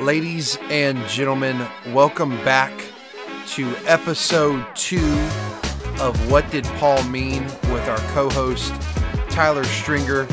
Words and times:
Ladies 0.00 0.58
and 0.62 0.98
gentlemen, 1.06 1.64
welcome 1.92 2.30
back 2.38 2.72
to 3.50 3.68
episode 3.86 4.66
two 4.74 4.98
of 6.00 6.18
What 6.28 6.50
Did 6.50 6.64
Paul 6.64 7.02
Mean 7.04 7.44
with 7.44 7.88
our 7.88 7.98
co 8.12 8.28
host, 8.30 8.72
Tyler 9.30 9.62
Stringer. 9.62 10.26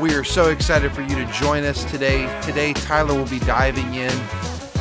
We 0.00 0.14
are 0.14 0.24
so 0.24 0.50
excited 0.50 0.90
for 0.90 1.02
you 1.02 1.14
to 1.14 1.26
join 1.26 1.62
us 1.62 1.84
today. 1.84 2.26
Today, 2.42 2.72
Tyler 2.72 3.14
will 3.14 3.28
be 3.28 3.38
diving 3.40 3.94
in 3.94 4.10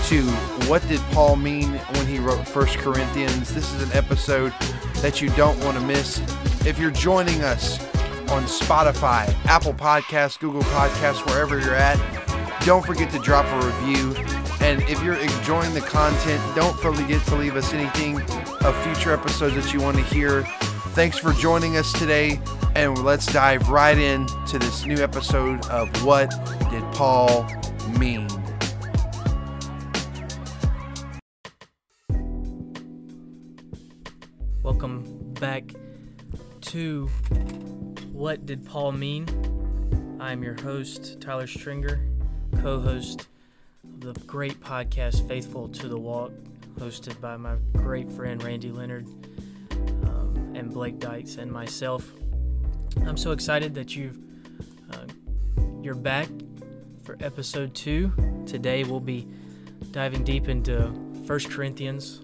to 0.08 0.24
what 0.68 0.82
did 0.88 1.00
Paul 1.12 1.36
mean 1.36 1.74
when 1.74 2.08
he 2.08 2.18
wrote 2.18 2.48
First 2.48 2.78
Corinthians. 2.80 3.54
This 3.54 3.72
is 3.76 3.84
an 3.84 3.96
episode 3.96 4.52
that 4.96 5.22
you 5.22 5.30
don't 5.30 5.60
want 5.64 5.78
to 5.78 5.86
miss. 5.86 6.20
If 6.66 6.80
you're 6.80 6.92
joining 6.92 7.44
us 7.44 7.83
on 8.30 8.44
Spotify, 8.44 9.34
Apple 9.46 9.74
Podcasts, 9.74 10.40
Google 10.40 10.62
Podcasts, 10.64 11.26
wherever 11.26 11.60
you're 11.60 11.76
at, 11.76 11.98
don't 12.66 12.86
forget 12.86 13.12
to 13.12 13.20
drop 13.20 13.46
a 13.46 13.66
review. 13.66 14.16
And 14.62 14.82
if 14.84 15.04
you're 15.04 15.16
enjoying 15.16 15.74
the 15.74 15.82
content, 15.82 16.42
don't 16.56 16.78
forget 16.80 17.26
to 17.28 17.36
leave 17.36 17.56
us 17.56 17.74
anything 17.74 18.22
of 18.62 18.84
future 18.84 19.14
episodes 19.14 19.56
that 19.56 19.74
you 19.74 19.82
want 19.82 19.98
to 19.98 20.04
hear. 20.04 20.44
Thanks 20.94 21.18
for 21.18 21.34
joining 21.34 21.76
us 21.76 21.92
today, 21.94 22.40
and 22.76 23.04
let's 23.04 23.26
dive 23.26 23.70
right 23.70 23.98
in 23.98 24.26
to 24.48 24.60
this 24.60 24.86
new 24.86 24.98
episode 24.98 25.66
of 25.68 25.90
What 26.06 26.30
Did 26.70 26.84
Paul 26.94 27.50
Mean? 28.00 28.28
Welcome 34.62 35.34
back 35.34 35.74
to 36.62 37.10
What 38.24 38.46
Did 38.46 38.66
Paul 38.66 38.94
Mean? 38.94 39.28
I'm 40.22 40.44
your 40.44 40.54
host, 40.54 41.20
Tyler 41.20 41.46
Stringer, 41.46 42.08
co 42.62 42.80
host 42.80 43.28
of 43.84 44.00
the 44.00 44.14
great 44.22 44.62
podcast 44.62 45.28
Faithful 45.28 45.68
to 45.68 45.90
the 45.90 45.98
Walk, 46.00 46.32
hosted 46.80 47.20
by 47.20 47.36
my 47.36 47.58
great 47.74 48.10
friend 48.10 48.42
Randy 48.42 48.72
Leonard 48.72 49.08
um, 50.06 50.54
and 50.56 50.72
Blake 50.72 51.00
Dykes 51.00 51.36
and 51.36 51.52
myself. 51.52 52.14
I'm 53.06 53.18
so 53.18 53.32
excited 53.32 53.76
that 53.76 53.94
you've 53.94 54.18
uh, 54.94 55.06
you're 55.82 55.94
back 55.94 56.30
for 57.04 57.18
episode 57.20 57.76
two. 57.76 58.14
Today 58.46 58.86
we'll 58.86 59.02
be 59.02 59.28
diving 59.92 60.24
deep 60.24 60.48
into 60.48 60.94
First 61.28 61.52
Corinthians, 61.52 62.22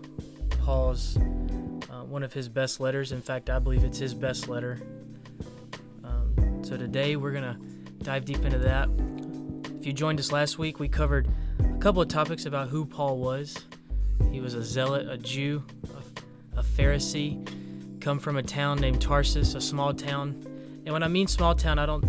Paul's 0.63 1.17
uh, 1.17 2.05
one 2.05 2.23
of 2.23 2.31
his 2.31 2.47
best 2.47 2.79
letters. 2.79 3.11
In 3.11 3.21
fact, 3.21 3.49
I 3.49 3.59
believe 3.59 3.83
it's 3.83 3.99
his 3.99 4.13
best 4.13 4.47
letter. 4.47 4.79
So 6.69 6.77
today 6.77 7.15
we're 7.15 7.31
gonna 7.31 7.57
dive 8.03 8.25
deep 8.25 8.45
into 8.45 8.59
that. 8.59 8.89
If 9.79 9.87
you 9.87 9.91
joined 9.91 10.19
us 10.19 10.31
last 10.31 10.59
week, 10.59 10.79
we 10.79 10.87
covered 10.87 11.27
a 11.61 11.79
couple 11.79 11.99
of 11.99 12.09
topics 12.09 12.45
about 12.45 12.67
who 12.67 12.85
Paul 12.85 13.17
was. 13.17 13.57
He 14.31 14.39
was 14.39 14.53
a 14.53 14.63
zealot, 14.63 15.09
a 15.09 15.17
Jew, 15.17 15.65
a, 16.53 16.59
a 16.59 16.61
Pharisee, 16.61 17.99
come 17.99 18.19
from 18.19 18.37
a 18.37 18.43
town 18.43 18.77
named 18.77 19.01
Tarsus, 19.01 19.55
a 19.55 19.61
small 19.61 19.95
town. 19.95 20.43
And 20.85 20.93
when 20.93 21.01
I 21.01 21.07
mean 21.07 21.25
small 21.25 21.55
town, 21.55 21.79
I 21.79 21.87
don't 21.87 22.05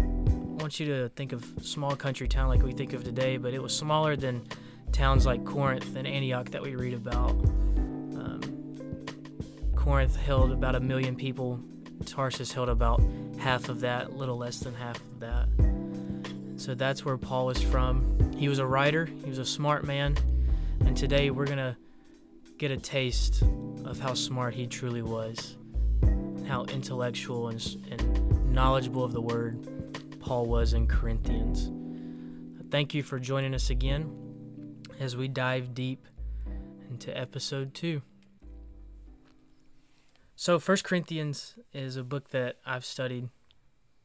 want 0.59 0.79
you 0.79 0.85
to 0.89 1.09
think 1.09 1.33
of 1.33 1.43
small 1.63 1.97
country 1.97 2.29
town 2.29 2.51
like 2.51 2.63
we 2.63 2.73
think 2.73 2.93
of 2.93 3.03
today, 3.03 3.39
but 3.39 3.55
it 3.55 3.63
was 3.63 3.75
smaller 3.75 4.15
than 4.15 4.47
towns 4.93 5.25
like 5.25 5.43
Corinth 5.47 5.97
and 5.97 6.07
Antioch 6.07 6.51
that 6.51 6.61
we 6.61 6.75
read 6.75 6.93
about. 6.93 7.31
Um, 7.31 8.43
Corinth 9.75 10.17
held 10.17 10.53
about 10.53 10.75
a 10.75 10.81
million 10.81 11.17
people. 11.17 11.63
Tarsus 12.07 12.53
held 12.53 12.69
about 12.69 13.03
half 13.39 13.69
of 13.69 13.81
that, 13.81 14.17
little 14.17 14.37
less 14.37 14.61
than 14.61 14.75
half 14.75 14.97
of 14.97 15.21
that. 15.21 15.49
So 16.57 16.75
that's 16.75 17.05
where 17.05 17.17
Paul 17.17 17.51
is 17.51 17.63
from. 17.63 18.35
He 18.37 18.49
was 18.49 18.59
a 18.59 18.67
writer, 18.67 19.07
he 19.07 19.29
was 19.29 19.39
a 19.39 19.45
smart 19.45 19.85
man, 19.85 20.17
and 20.81 20.97
today 20.97 21.31
we're 21.31 21.47
going 21.47 21.59
to 21.59 21.77
get 22.59 22.71
a 22.71 22.77
taste 22.77 23.43
of 23.85 23.99
how 23.99 24.15
smart 24.15 24.55
he 24.55 24.67
truly 24.67 25.03
was, 25.03 25.57
how 26.47 26.65
intellectual 26.65 27.49
and, 27.49 27.77
and 27.91 28.53
knowledgeable 28.53 29.05
of 29.05 29.13
the 29.13 29.21
word 29.21 29.67
Paul 30.21 30.47
was 30.47 30.75
in 30.75 30.87
Corinthians. 30.87 31.71
Thank 32.71 32.95
you 32.95 33.03
for 33.03 33.19
joining 33.19 33.55
us 33.55 33.71
again 33.71 34.79
as 35.01 35.17
we 35.17 35.29
dive 35.29 35.75
deep 35.75 36.07
into 36.91 37.17
episode 37.17 37.75
2. 37.75 38.03
So, 40.43 40.59
First 40.59 40.85
Corinthians 40.85 41.55
is 41.75 41.99
a 41.99 42.03
book 42.03 42.31
that 42.31 42.57
I've 42.65 42.87
studied 42.87 43.29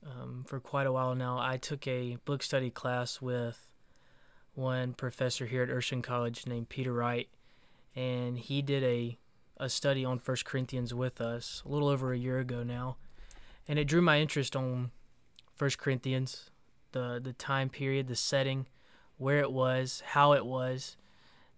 um, 0.05 0.43
for 0.45 0.59
quite 0.59 0.85
a 0.85 0.91
while 0.91 1.15
now. 1.15 1.39
I 1.39 1.55
took 1.55 1.87
a 1.87 2.17
book 2.25 2.43
study 2.43 2.69
class 2.69 3.21
with 3.21 3.69
one 4.53 4.95
professor 4.95 5.45
here 5.45 5.63
at 5.63 5.69
Urshan 5.69 6.03
College 6.03 6.45
named 6.45 6.67
Peter 6.67 6.91
Wright, 6.91 7.29
and 7.95 8.37
he 8.37 8.61
did 8.61 8.83
a 8.83 9.17
a 9.55 9.69
study 9.69 10.03
on 10.03 10.19
First 10.19 10.43
Corinthians 10.43 10.93
with 10.93 11.21
us 11.21 11.63
a 11.65 11.69
little 11.69 11.87
over 11.87 12.11
a 12.11 12.17
year 12.17 12.39
ago 12.39 12.63
now, 12.63 12.97
and 13.65 13.79
it 13.79 13.85
drew 13.85 14.01
my 14.01 14.19
interest 14.19 14.57
on 14.57 14.91
First 15.55 15.77
Corinthians, 15.77 16.49
the 16.91 17.21
the 17.23 17.31
time 17.31 17.69
period, 17.69 18.09
the 18.09 18.15
setting, 18.17 18.67
where 19.17 19.39
it 19.39 19.53
was, 19.53 20.03
how 20.07 20.33
it 20.33 20.45
was, 20.45 20.97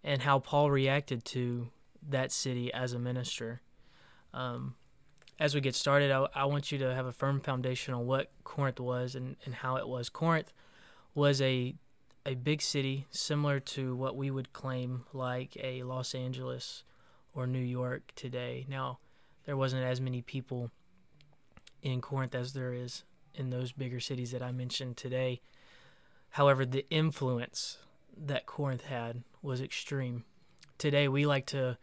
and 0.04 0.22
how 0.22 0.38
Paul 0.38 0.70
reacted 0.70 1.26
to 1.26 1.70
that 2.08 2.32
city 2.32 2.72
as 2.72 2.94
a 2.94 3.00
minister. 3.00 3.62
Um, 4.38 4.76
as 5.40 5.56
we 5.56 5.62
get 5.62 5.74
started, 5.74 6.12
I, 6.12 6.28
I, 6.36 6.46
want 6.46 6.72
you 6.72 6.78
to 6.78 6.94
have 6.94 7.08
a 7.08 7.12
firm 7.12 7.42
foundation 7.42 7.96
on 7.96 8.06
what 8.06 8.30
Corinth 8.44 8.80
was 8.80 9.16
and, 9.16 9.36
and 9.46 9.56
how 9.56 9.78
it 9.78 9.88
was. 9.88 10.10
Corinth 10.10 10.54
was 11.16 11.42
a 11.42 11.74
a 12.24 12.36
big 12.36 12.62
city 12.62 13.08
similar 13.10 13.60
to 13.60 13.96
what 13.96 14.16
we 14.16 14.30
would 14.30 14.54
claim 14.54 15.06
like 15.12 15.58
a 15.64 15.82
Los 15.84 16.14
Angeles 16.14 16.84
or 17.34 17.48
New 17.48 17.58
York 17.58 18.12
today. 18.16 18.66
Now, 18.70 19.00
there 19.46 19.58
wasn't 19.58 19.84
as 19.84 20.02
many 20.02 20.22
people 20.22 20.70
in 21.82 22.02
Corinth 22.02 22.36
as 22.36 22.54
there 22.54 22.74
is 22.74 23.06
in 23.34 23.50
those 23.50 23.72
bigger 23.72 24.02
cities 24.02 24.32
that 24.32 24.44
I 24.44 24.52
mentioned 24.52 24.98
today. 24.98 25.42
However, 26.32 26.66
the 26.66 26.86
influence 26.92 27.78
that 28.16 28.46
Corinth 28.46 28.84
had 28.84 29.24
was 29.42 29.62
extreme. 29.62 30.26
Today, 30.78 31.08
we 31.08 31.26
like 31.26 31.46
to 31.48 31.78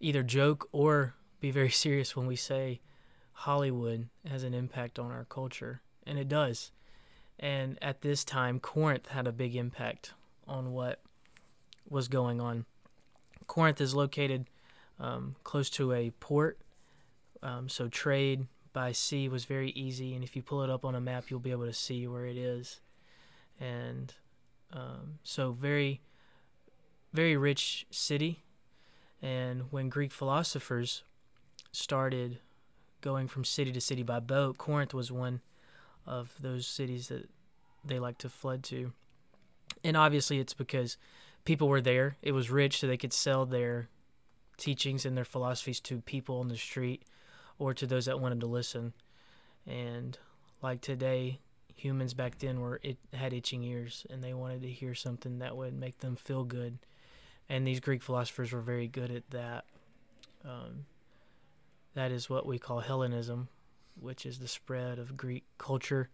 either 0.00 0.22
joke 0.22 0.68
or 0.72 1.14
be 1.44 1.50
very 1.50 1.68
serious 1.68 2.16
when 2.16 2.26
we 2.26 2.36
say 2.36 2.80
Hollywood 3.34 4.08
has 4.26 4.44
an 4.44 4.54
impact 4.54 4.98
on 4.98 5.10
our 5.10 5.26
culture, 5.26 5.82
and 6.06 6.18
it 6.18 6.26
does. 6.26 6.70
And 7.38 7.76
at 7.82 8.00
this 8.00 8.24
time, 8.24 8.58
Corinth 8.58 9.08
had 9.08 9.26
a 9.26 9.32
big 9.32 9.54
impact 9.54 10.14
on 10.48 10.72
what 10.72 11.02
was 11.86 12.08
going 12.08 12.40
on. 12.40 12.64
Corinth 13.46 13.78
is 13.82 13.94
located 13.94 14.46
um, 14.98 15.36
close 15.44 15.68
to 15.70 15.92
a 15.92 16.12
port, 16.18 16.58
um, 17.42 17.68
so 17.68 17.88
trade 17.88 18.46
by 18.72 18.92
sea 18.92 19.28
was 19.28 19.44
very 19.44 19.68
easy. 19.72 20.14
And 20.14 20.24
if 20.24 20.34
you 20.34 20.40
pull 20.40 20.62
it 20.62 20.70
up 20.70 20.82
on 20.82 20.94
a 20.94 21.00
map, 21.00 21.24
you'll 21.28 21.40
be 21.40 21.50
able 21.50 21.66
to 21.66 21.74
see 21.74 22.06
where 22.06 22.24
it 22.24 22.38
is. 22.38 22.80
And 23.60 24.14
um, 24.72 25.18
so, 25.22 25.52
very, 25.52 26.00
very 27.12 27.36
rich 27.36 27.84
city. 27.90 28.44
And 29.20 29.64
when 29.70 29.90
Greek 29.90 30.10
philosophers 30.10 31.02
started 31.74 32.38
going 33.00 33.28
from 33.28 33.44
city 33.44 33.72
to 33.72 33.80
city 33.80 34.02
by 34.02 34.20
boat, 34.20 34.58
Corinth 34.58 34.94
was 34.94 35.12
one 35.12 35.40
of 36.06 36.34
those 36.40 36.66
cities 36.66 37.08
that 37.08 37.28
they 37.84 37.98
like 37.98 38.18
to 38.18 38.28
flood 38.28 38.62
to. 38.64 38.92
And 39.82 39.96
obviously, 39.96 40.38
it's 40.38 40.54
because 40.54 40.96
people 41.44 41.68
were 41.68 41.80
there. 41.80 42.16
It 42.22 42.32
was 42.32 42.50
rich, 42.50 42.80
so 42.80 42.86
they 42.86 42.96
could 42.96 43.12
sell 43.12 43.44
their 43.44 43.88
teachings 44.56 45.04
and 45.04 45.16
their 45.16 45.24
philosophies 45.24 45.80
to 45.80 46.00
people 46.00 46.40
on 46.40 46.48
the 46.48 46.56
street 46.56 47.02
or 47.58 47.74
to 47.74 47.86
those 47.86 48.06
that 48.06 48.20
wanted 48.20 48.40
to 48.40 48.46
listen. 48.46 48.92
And 49.66 50.18
like 50.62 50.80
today, 50.80 51.40
humans 51.76 52.14
back 52.14 52.38
then 52.38 52.60
were 52.60 52.80
it 52.82 52.96
had 53.12 53.32
itching 53.32 53.62
ears 53.64 54.06
and 54.08 54.22
they 54.22 54.32
wanted 54.32 54.62
to 54.62 54.68
hear 54.68 54.94
something 54.94 55.38
that 55.40 55.56
would 55.56 55.74
make 55.74 55.98
them 55.98 56.16
feel 56.16 56.44
good. 56.44 56.78
And 57.48 57.66
these 57.66 57.80
Greek 57.80 58.02
philosophers 58.02 58.52
were 58.52 58.60
very 58.60 58.88
good 58.88 59.10
at 59.10 59.28
that. 59.30 59.64
Um, 60.44 60.86
that 61.94 62.10
is 62.10 62.28
what 62.28 62.46
we 62.46 62.58
call 62.58 62.80
Hellenism, 62.80 63.48
which 63.98 64.26
is 64.26 64.38
the 64.38 64.48
spread 64.48 64.98
of 64.98 65.16
Greek 65.16 65.44
culture, 65.58 66.10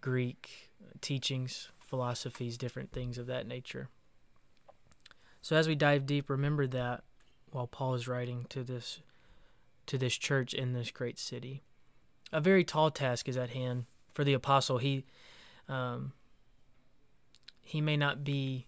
Greek 0.00 0.70
teachings, 1.00 1.70
philosophies, 1.78 2.58
different 2.58 2.92
things 2.92 3.18
of 3.18 3.26
that 3.26 3.46
nature. 3.46 3.88
So 5.40 5.56
as 5.56 5.68
we 5.68 5.74
dive 5.74 6.06
deep, 6.06 6.28
remember 6.28 6.66
that 6.66 7.04
while 7.50 7.66
Paul 7.66 7.94
is 7.94 8.08
writing 8.08 8.46
to 8.50 8.62
this 8.62 9.00
to 9.86 9.96
this 9.96 10.16
church 10.16 10.52
in 10.52 10.72
this 10.72 10.90
great 10.90 11.18
city, 11.18 11.62
a 12.32 12.40
very 12.40 12.64
tall 12.64 12.90
task 12.90 13.28
is 13.28 13.36
at 13.36 13.50
hand 13.50 13.84
for 14.12 14.24
the 14.24 14.32
apostle. 14.32 14.78
He 14.78 15.04
um, 15.68 16.12
he 17.62 17.80
may 17.80 17.96
not 17.96 18.24
be 18.24 18.66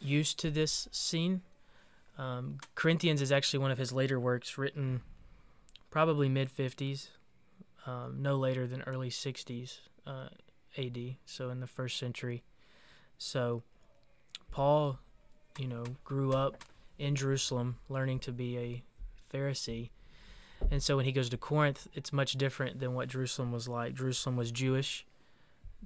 used 0.00 0.38
to 0.40 0.50
this 0.50 0.88
scene. 0.90 1.42
Um, 2.16 2.58
Corinthians 2.74 3.20
is 3.20 3.30
actually 3.30 3.58
one 3.58 3.70
of 3.70 3.78
his 3.78 3.92
later 3.92 4.18
works, 4.18 4.56
written 4.56 5.02
probably 5.94 6.28
mid 6.28 6.52
50s, 6.52 7.10
um, 7.86 8.16
no 8.18 8.34
later 8.34 8.66
than 8.66 8.82
early 8.82 9.10
60s, 9.10 9.78
uh, 10.04 10.26
AD, 10.76 10.98
so 11.24 11.50
in 11.50 11.60
the 11.60 11.68
first 11.68 11.98
century. 11.98 12.42
So 13.16 13.62
Paul, 14.50 14.98
you 15.56 15.68
know, 15.68 15.84
grew 16.02 16.32
up 16.32 16.64
in 16.98 17.14
Jerusalem 17.14 17.76
learning 17.88 18.18
to 18.20 18.32
be 18.32 18.58
a 18.58 18.82
Pharisee. 19.32 19.90
And 20.68 20.82
so 20.82 20.96
when 20.96 21.04
he 21.04 21.12
goes 21.12 21.28
to 21.28 21.36
Corinth, 21.36 21.86
it's 21.94 22.12
much 22.12 22.32
different 22.32 22.80
than 22.80 22.94
what 22.94 23.06
Jerusalem 23.06 23.52
was 23.52 23.68
like. 23.68 23.94
Jerusalem 23.94 24.36
was 24.36 24.50
Jewish, 24.50 25.06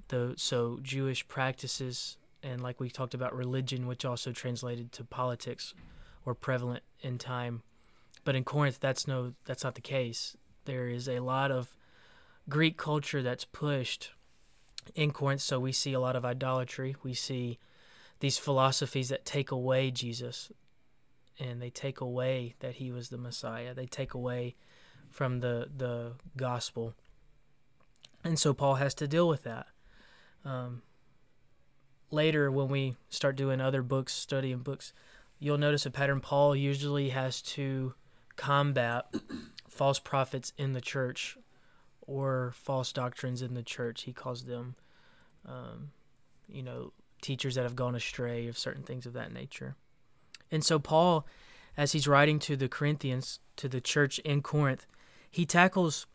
though 0.07 0.33
so 0.37 0.79
Jewish 0.81 1.27
practices 1.27 2.17
and 2.41 2.63
like 2.63 2.79
we 2.79 2.89
talked 2.89 3.13
about 3.13 3.35
religion, 3.35 3.85
which 3.85 4.05
also 4.05 4.31
translated 4.31 4.91
to 4.93 5.03
politics, 5.03 5.75
were 6.25 6.33
prevalent 6.33 6.81
in 7.01 7.19
time. 7.19 7.61
But 8.23 8.35
in 8.35 8.43
Corinth, 8.43 8.79
that's 8.79 9.07
no, 9.07 9.33
that's 9.45 9.63
not 9.63 9.75
the 9.75 9.81
case. 9.81 10.35
There 10.65 10.87
is 10.87 11.07
a 11.07 11.19
lot 11.19 11.51
of 11.51 11.73
Greek 12.47 12.77
culture 12.77 13.23
that's 13.23 13.45
pushed 13.45 14.11
in 14.95 15.11
Corinth. 15.11 15.41
So 15.41 15.59
we 15.59 15.71
see 15.71 15.93
a 15.93 15.99
lot 15.99 16.15
of 16.15 16.25
idolatry. 16.25 16.95
We 17.03 17.13
see 17.13 17.59
these 18.19 18.37
philosophies 18.37 19.09
that 19.09 19.25
take 19.25 19.51
away 19.51 19.91
Jesus, 19.91 20.51
and 21.39 21.61
they 21.61 21.69
take 21.69 22.01
away 22.01 22.55
that 22.59 22.75
he 22.75 22.91
was 22.91 23.09
the 23.09 23.17
Messiah. 23.17 23.73
They 23.73 23.85
take 23.85 24.13
away 24.13 24.55
from 25.09 25.39
the 25.39 25.69
the 25.75 26.13
gospel, 26.35 26.95
and 28.23 28.37
so 28.37 28.53
Paul 28.53 28.75
has 28.75 28.93
to 28.95 29.07
deal 29.07 29.27
with 29.27 29.43
that. 29.43 29.67
Um, 30.43 30.81
later, 32.11 32.51
when 32.51 32.67
we 32.67 32.95
start 33.09 33.35
doing 33.35 33.61
other 33.61 33.81
books, 33.81 34.13
studying 34.13 34.59
books, 34.59 34.93
you'll 35.39 35.57
notice 35.57 35.85
a 35.85 35.91
pattern. 35.91 36.19
Paul 36.19 36.55
usually 36.55 37.09
has 37.09 37.41
to 37.41 37.93
combat 38.39 39.13
false 39.67 39.99
prophets 39.99 40.53
in 40.57 40.71
the 40.71 40.79
church 40.79 41.37
or 41.99 42.53
false 42.55 42.93
doctrines 42.93 43.41
in 43.41 43.53
the 43.53 43.61
church. 43.61 44.03
He 44.03 44.13
calls 44.13 44.45
them, 44.45 44.75
um, 45.45 45.91
you 46.47 46.63
know, 46.63 46.93
teachers 47.21 47.55
that 47.55 47.63
have 47.63 47.75
gone 47.75 47.95
astray 47.95 48.47
of 48.47 48.57
certain 48.57 48.83
things 48.83 49.05
of 49.05 49.11
that 49.11 49.33
nature. 49.33 49.75
And 50.49 50.63
so, 50.63 50.79
Paul, 50.79 51.27
as 51.75 51.91
he's 51.91 52.07
writing 52.07 52.39
to 52.39 52.55
the 52.55 52.69
Corinthians, 52.69 53.41
to 53.57 53.67
the 53.67 53.81
church 53.81 54.19
in 54.19 54.41
Corinth, 54.41 54.87
he 55.29 55.45
tackles 55.45 56.07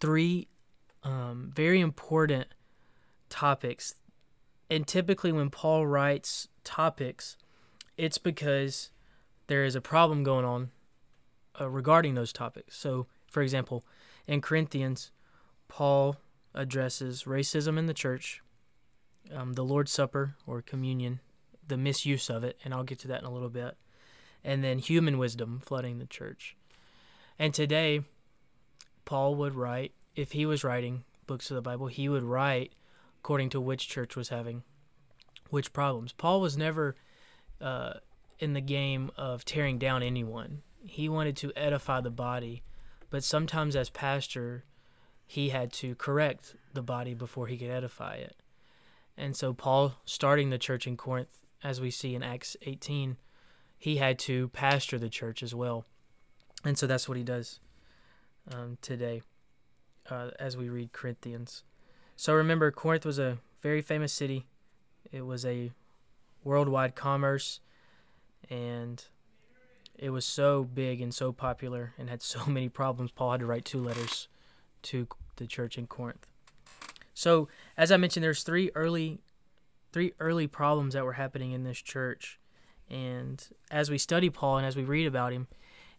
three 0.00 0.48
um, 1.02 1.52
very 1.54 1.80
important 1.80 2.46
topics. 3.28 3.94
And 4.70 4.86
typically, 4.86 5.32
when 5.32 5.50
Paul 5.50 5.86
writes 5.86 6.48
topics, 6.64 7.36
it's 7.98 8.16
because 8.16 8.90
there 9.48 9.64
is 9.66 9.76
a 9.76 9.82
problem 9.82 10.24
going 10.24 10.46
on 10.46 10.70
uh, 11.60 11.68
regarding 11.68 12.14
those 12.14 12.32
topics. 12.32 12.76
So, 12.76 13.06
for 13.30 13.42
example, 13.42 13.84
in 14.26 14.40
Corinthians, 14.40 15.10
Paul 15.68 16.16
addresses 16.54 17.24
racism 17.24 17.78
in 17.78 17.86
the 17.86 17.94
church, 17.94 18.42
um, 19.34 19.54
the 19.54 19.64
Lord's 19.64 19.92
Supper 19.92 20.36
or 20.46 20.62
communion, 20.62 21.20
the 21.66 21.76
misuse 21.76 22.30
of 22.30 22.44
it, 22.44 22.58
and 22.64 22.72
I'll 22.72 22.84
get 22.84 22.98
to 23.00 23.08
that 23.08 23.20
in 23.20 23.26
a 23.26 23.32
little 23.32 23.50
bit, 23.50 23.76
and 24.44 24.62
then 24.62 24.78
human 24.78 25.18
wisdom 25.18 25.60
flooding 25.64 25.98
the 25.98 26.06
church. 26.06 26.56
And 27.38 27.52
today, 27.52 28.02
Paul 29.04 29.34
would 29.36 29.54
write, 29.54 29.92
if 30.14 30.32
he 30.32 30.46
was 30.46 30.64
writing 30.64 31.04
books 31.26 31.50
of 31.50 31.54
the 31.54 31.62
Bible, 31.62 31.88
he 31.88 32.08
would 32.08 32.22
write 32.22 32.72
according 33.20 33.50
to 33.50 33.60
which 33.60 33.88
church 33.88 34.14
was 34.14 34.28
having 34.28 34.62
which 35.50 35.72
problems. 35.72 36.12
Paul 36.12 36.40
was 36.40 36.56
never 36.56 36.96
uh, 37.60 37.94
in 38.38 38.52
the 38.52 38.60
game 38.60 39.10
of 39.16 39.44
tearing 39.44 39.78
down 39.78 40.02
anyone. 40.02 40.62
He 40.86 41.08
wanted 41.08 41.36
to 41.38 41.52
edify 41.56 42.00
the 42.00 42.10
body, 42.10 42.62
but 43.10 43.24
sometimes 43.24 43.74
as 43.74 43.90
pastor, 43.90 44.64
he 45.26 45.48
had 45.48 45.72
to 45.74 45.94
correct 45.96 46.54
the 46.72 46.82
body 46.82 47.14
before 47.14 47.48
he 47.48 47.58
could 47.58 47.70
edify 47.70 48.14
it. 48.14 48.36
And 49.16 49.36
so, 49.36 49.52
Paul, 49.52 49.94
starting 50.04 50.50
the 50.50 50.58
church 50.58 50.86
in 50.86 50.96
Corinth, 50.96 51.38
as 51.64 51.80
we 51.80 51.90
see 51.90 52.14
in 52.14 52.22
Acts 52.22 52.56
18, 52.62 53.16
he 53.78 53.96
had 53.96 54.18
to 54.20 54.48
pastor 54.48 54.98
the 54.98 55.08
church 55.08 55.42
as 55.42 55.54
well. 55.54 55.84
And 56.64 56.78
so 56.78 56.86
that's 56.86 57.08
what 57.08 57.18
he 57.18 57.24
does 57.24 57.60
um, 58.52 58.78
today 58.80 59.22
uh, 60.10 60.30
as 60.38 60.56
we 60.56 60.68
read 60.68 60.92
Corinthians. 60.92 61.62
So 62.14 62.34
remember, 62.34 62.70
Corinth 62.70 63.04
was 63.04 63.18
a 63.18 63.38
very 63.60 63.82
famous 63.82 64.12
city, 64.12 64.46
it 65.12 65.26
was 65.26 65.44
a 65.44 65.72
worldwide 66.44 66.94
commerce, 66.94 67.60
and 68.48 69.04
it 69.98 70.10
was 70.10 70.24
so 70.24 70.64
big 70.64 71.00
and 71.00 71.14
so 71.14 71.32
popular 71.32 71.92
and 71.98 72.08
had 72.08 72.22
so 72.22 72.46
many 72.48 72.68
problems. 72.68 73.10
Paul 73.10 73.32
had 73.32 73.40
to 73.40 73.46
write 73.46 73.64
two 73.64 73.80
letters 73.80 74.28
to 74.82 75.08
the 75.36 75.46
church 75.46 75.78
in 75.78 75.86
Corinth. 75.86 76.26
So, 77.14 77.48
as 77.76 77.90
I 77.90 77.96
mentioned, 77.96 78.24
there's 78.24 78.42
three 78.42 78.70
early, 78.74 79.20
three 79.92 80.12
early 80.20 80.46
problems 80.46 80.94
that 80.94 81.04
were 81.04 81.14
happening 81.14 81.52
in 81.52 81.64
this 81.64 81.78
church, 81.78 82.38
and 82.90 83.42
as 83.70 83.90
we 83.90 83.98
study 83.98 84.30
Paul 84.30 84.58
and 84.58 84.66
as 84.66 84.76
we 84.76 84.84
read 84.84 85.06
about 85.06 85.32
him, 85.32 85.48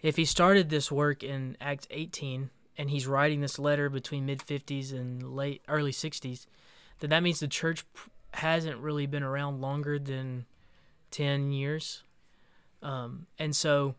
if 0.01 0.15
he 0.15 0.25
started 0.25 0.69
this 0.69 0.91
work 0.91 1.23
in 1.23 1.57
Acts 1.59 1.87
18 1.89 2.49
and 2.77 2.89
he's 2.89 3.07
writing 3.07 3.41
this 3.41 3.57
letter 3.57 3.89
between 3.89 4.25
mid 4.25 4.39
50s 4.39 4.91
and 4.91 5.35
late 5.35 5.63
early 5.67 5.91
60s, 5.91 6.45
then 6.99 7.09
that 7.09 7.23
means 7.23 7.39
the 7.39 7.47
church 7.47 7.83
hasn't 8.33 8.77
really 8.77 9.07
been 9.07 9.23
around 9.23 9.59
longer 9.59 9.97
than 9.97 10.45
10 11.11 11.51
years. 11.51 12.03
Um, 12.81 13.27
and 13.39 13.55
so 13.55 13.95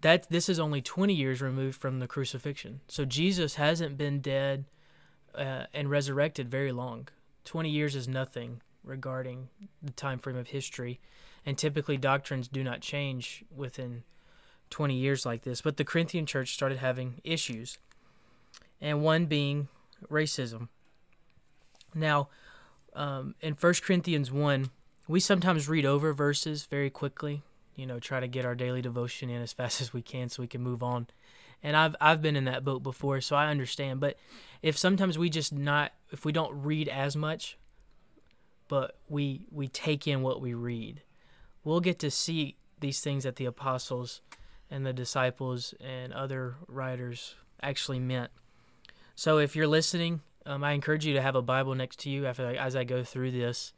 that 0.00 0.28
this 0.28 0.48
is 0.48 0.58
only 0.58 0.80
20 0.80 1.14
years 1.14 1.40
removed 1.40 1.78
from 1.80 1.98
the 2.00 2.06
crucifixion. 2.06 2.80
So 2.88 3.04
Jesus 3.04 3.54
hasn't 3.56 3.96
been 3.96 4.20
dead 4.20 4.64
uh, 5.34 5.64
and 5.72 5.90
resurrected 5.90 6.50
very 6.50 6.72
long. 6.72 7.08
20 7.44 7.70
years 7.70 7.94
is 7.94 8.08
nothing 8.08 8.60
regarding 8.82 9.48
the 9.82 9.92
time 9.92 10.18
frame 10.18 10.36
of 10.36 10.48
history, 10.48 11.00
and 11.44 11.58
typically 11.58 11.96
doctrines 11.96 12.48
do 12.48 12.62
not 12.62 12.80
change 12.80 13.44
within 13.54 14.04
20 14.70 14.94
years 14.94 15.26
like 15.26 15.42
this. 15.42 15.60
But 15.60 15.76
the 15.76 15.84
Corinthian 15.84 16.26
church 16.26 16.54
started 16.54 16.78
having 16.78 17.20
issues, 17.24 17.78
and 18.80 19.02
one 19.02 19.26
being 19.26 19.68
racism. 20.10 20.68
Now, 21.94 22.28
um, 22.94 23.34
in 23.40 23.54
1 23.54 23.74
Corinthians 23.82 24.30
1, 24.30 24.70
we 25.08 25.20
sometimes 25.20 25.68
read 25.68 25.86
over 25.86 26.12
verses 26.12 26.64
very 26.64 26.90
quickly, 26.90 27.42
you 27.76 27.86
know, 27.86 27.98
try 27.98 28.20
to 28.20 28.26
get 28.26 28.44
our 28.44 28.54
daily 28.54 28.82
devotion 28.82 29.30
in 29.30 29.40
as 29.40 29.52
fast 29.52 29.80
as 29.80 29.92
we 29.92 30.02
can 30.02 30.28
so 30.28 30.42
we 30.42 30.48
can 30.48 30.62
move 30.62 30.82
on 30.82 31.06
and 31.62 31.76
I've 31.76 31.96
I've 32.00 32.22
been 32.22 32.36
in 32.36 32.44
that 32.44 32.64
boat 32.64 32.82
before, 32.82 33.20
so 33.20 33.36
I 33.36 33.48
understand. 33.48 34.00
But 34.00 34.16
if 34.62 34.76
sometimes 34.76 35.18
we 35.18 35.30
just 35.30 35.52
not 35.52 35.92
if 36.10 36.24
we 36.24 36.32
don't 36.32 36.62
read 36.62 36.88
as 36.88 37.16
much, 37.16 37.58
but 38.68 38.96
we 39.08 39.42
we 39.50 39.68
take 39.68 40.06
in 40.06 40.22
what 40.22 40.40
we 40.40 40.54
read, 40.54 41.02
we'll 41.64 41.80
get 41.80 41.98
to 42.00 42.10
see 42.10 42.56
these 42.80 43.00
things 43.00 43.24
that 43.24 43.36
the 43.36 43.46
apostles 43.46 44.20
and 44.70 44.84
the 44.84 44.92
disciples 44.92 45.74
and 45.80 46.12
other 46.12 46.56
writers 46.68 47.36
actually 47.62 48.00
meant. 48.00 48.30
So 49.14 49.38
if 49.38 49.56
you're 49.56 49.66
listening, 49.66 50.20
um, 50.44 50.62
I 50.62 50.72
encourage 50.72 51.06
you 51.06 51.14
to 51.14 51.22
have 51.22 51.36
a 51.36 51.42
Bible 51.42 51.74
next 51.74 52.00
to 52.00 52.10
you 52.10 52.26
after 52.26 52.54
as 52.56 52.76
I 52.76 52.84
go 52.84 53.02
through 53.02 53.30
this 53.30 53.72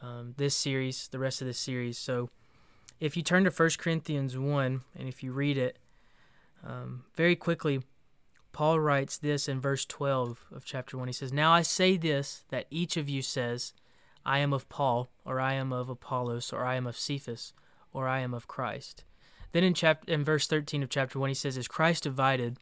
um, 0.00 0.34
this 0.36 0.54
series, 0.54 1.08
the 1.08 1.18
rest 1.18 1.40
of 1.40 1.46
this 1.46 1.58
series. 1.58 1.98
So 1.98 2.30
if 3.00 3.16
you 3.16 3.22
turn 3.22 3.44
to 3.44 3.50
1 3.50 3.70
Corinthians 3.78 4.36
1 4.36 4.80
and 4.98 5.08
if 5.08 5.22
you 5.22 5.32
read 5.32 5.56
it, 5.56 5.78
um, 6.64 7.04
very 7.14 7.36
quickly, 7.36 7.80
Paul 8.52 8.80
writes 8.80 9.18
this 9.18 9.48
in 9.48 9.60
verse 9.60 9.84
12 9.84 10.46
of 10.52 10.64
chapter 10.64 10.98
1. 10.98 11.06
He 11.06 11.12
says, 11.12 11.32
Now 11.32 11.52
I 11.52 11.62
say 11.62 11.96
this, 11.96 12.44
that 12.48 12.66
each 12.70 12.96
of 12.96 13.08
you 13.08 13.22
says, 13.22 13.72
I 14.26 14.40
am 14.40 14.52
of 14.52 14.68
Paul, 14.68 15.10
or 15.24 15.40
I 15.40 15.54
am 15.54 15.72
of 15.72 15.88
Apollos, 15.88 16.52
or 16.52 16.64
I 16.64 16.74
am 16.74 16.86
of 16.86 16.96
Cephas, 16.96 17.52
or 17.92 18.08
I 18.08 18.20
am 18.20 18.34
of 18.34 18.48
Christ. 18.48 19.04
Then 19.52 19.64
in, 19.64 19.74
chapter, 19.74 20.12
in 20.12 20.24
verse 20.24 20.46
13 20.46 20.82
of 20.82 20.90
chapter 20.90 21.18
1, 21.18 21.28
he 21.28 21.34
says, 21.34 21.56
Is 21.56 21.68
Christ 21.68 22.02
divided? 22.02 22.58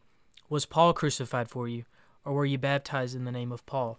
Was 0.49 0.67
Paul 0.67 0.93
crucified 0.93 1.49
for 1.49 1.67
you, 1.67 1.85
or 2.25 2.35
were 2.35 2.45
you 2.45 2.59
baptized 2.59 3.17
in 3.17 3.25
the 3.25 3.33
name 3.33 3.51
of 3.51 3.67
Paul? 3.67 3.99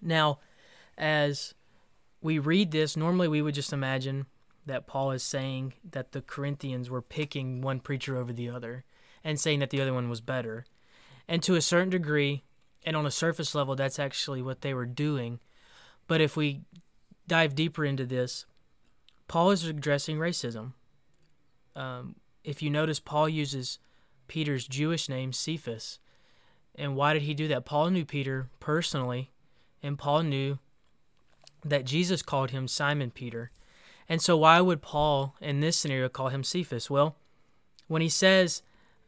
Now, 0.00 0.38
as 0.96 1.54
we 2.22 2.38
read 2.38 2.70
this, 2.70 2.96
normally 2.96 3.28
we 3.28 3.42
would 3.42 3.54
just 3.54 3.72
imagine 3.72 4.26
that 4.66 4.86
Paul 4.86 5.10
is 5.12 5.22
saying 5.22 5.74
that 5.90 6.12
the 6.12 6.20
Corinthians 6.20 6.90
were 6.90 7.02
picking 7.02 7.60
one 7.60 7.80
preacher 7.80 8.16
over 8.16 8.32
the 8.32 8.48
other 8.50 8.84
and 9.24 9.38
saying 9.38 9.60
that 9.60 9.70
the 9.70 9.80
other 9.80 9.94
one 9.94 10.08
was 10.08 10.20
better. 10.20 10.64
And 11.28 11.42
to 11.42 11.54
a 11.54 11.62
certain 11.62 11.90
degree, 11.90 12.42
and 12.84 12.96
on 12.96 13.06
a 13.06 13.10
surface 13.10 13.54
level, 13.54 13.76
that's 13.76 13.98
actually 13.98 14.42
what 14.42 14.62
they 14.62 14.74
were 14.74 14.86
doing. 14.86 15.40
But 16.06 16.20
if 16.20 16.36
we 16.36 16.62
dive 17.28 17.54
deeper 17.54 17.84
into 17.84 18.06
this, 18.06 18.46
Paul 19.28 19.50
is 19.50 19.64
addressing 19.64 20.18
racism. 20.18 20.72
Um, 21.76 22.16
if 22.42 22.62
you 22.62 22.70
notice, 22.70 22.98
Paul 22.98 23.28
uses 23.28 23.78
Peter's 24.26 24.66
Jewish 24.66 25.08
name, 25.08 25.32
Cephas. 25.32 25.98
And 26.74 26.96
why 26.96 27.12
did 27.12 27.22
he 27.22 27.34
do 27.34 27.48
that? 27.48 27.64
Paul 27.64 27.90
knew 27.90 28.04
Peter 28.04 28.48
personally, 28.58 29.30
and 29.82 29.98
Paul 29.98 30.22
knew 30.24 30.58
that 31.64 31.84
Jesus 31.84 32.22
called 32.22 32.50
him 32.50 32.66
Simon 32.66 33.10
Peter. 33.10 33.50
And 34.10 34.20
so, 34.20 34.36
why 34.36 34.60
would 34.60 34.82
Paul, 34.82 35.36
in 35.40 35.60
this 35.60 35.76
scenario, 35.76 36.08
call 36.08 36.30
him 36.30 36.42
Cephas? 36.42 36.90
Well, 36.90 37.14
when 37.86 38.02
he 38.02 38.08
says 38.08 38.62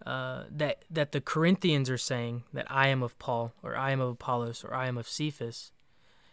uh, 0.06 0.44
that 0.48 0.84
that 0.88 1.10
the 1.10 1.20
Corinthians 1.20 1.90
are 1.90 1.98
saying 1.98 2.44
that 2.52 2.70
I 2.70 2.86
am 2.86 3.02
of 3.02 3.18
Paul 3.18 3.52
or 3.64 3.76
I 3.76 3.90
am 3.90 4.00
of 4.00 4.10
Apollos 4.10 4.64
or 4.64 4.72
I 4.72 4.86
am 4.86 4.96
of 4.96 5.08
Cephas, 5.08 5.72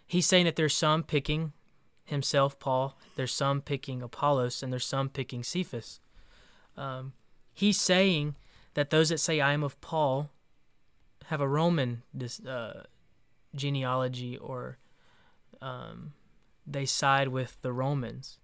he's 0.06 0.28
saying 0.28 0.46
that 0.46 0.56
there's 0.56 0.76
some 0.76 1.02
picking 1.02 1.54
himself, 2.06 2.60
Paul, 2.60 2.96
there's 3.16 3.34
some 3.34 3.62
picking 3.62 4.04
Apollos, 4.04 4.62
and 4.62 4.72
there's 4.72 4.86
some 4.86 5.10
picking 5.10 5.44
Cephas. 5.44 6.00
Um, 6.78 7.14
he's 7.56 7.82
saying 7.82 8.36
that 8.76 8.92
those 8.92 9.10
that 9.10 9.20
say 9.20 9.42
I 9.42 9.54
am 9.54 9.64
of 9.64 9.82
Paul 9.82 10.30
have 11.26 11.42
a 11.42 11.48
Roman 11.48 12.04
uh, 12.48 12.84
genealogy 13.56 14.38
or 14.38 14.78
um, 15.60 16.14
they 16.68 16.86
side 16.86 17.30
with 17.30 17.60
the 17.64 17.74
Romans. 17.74 18.38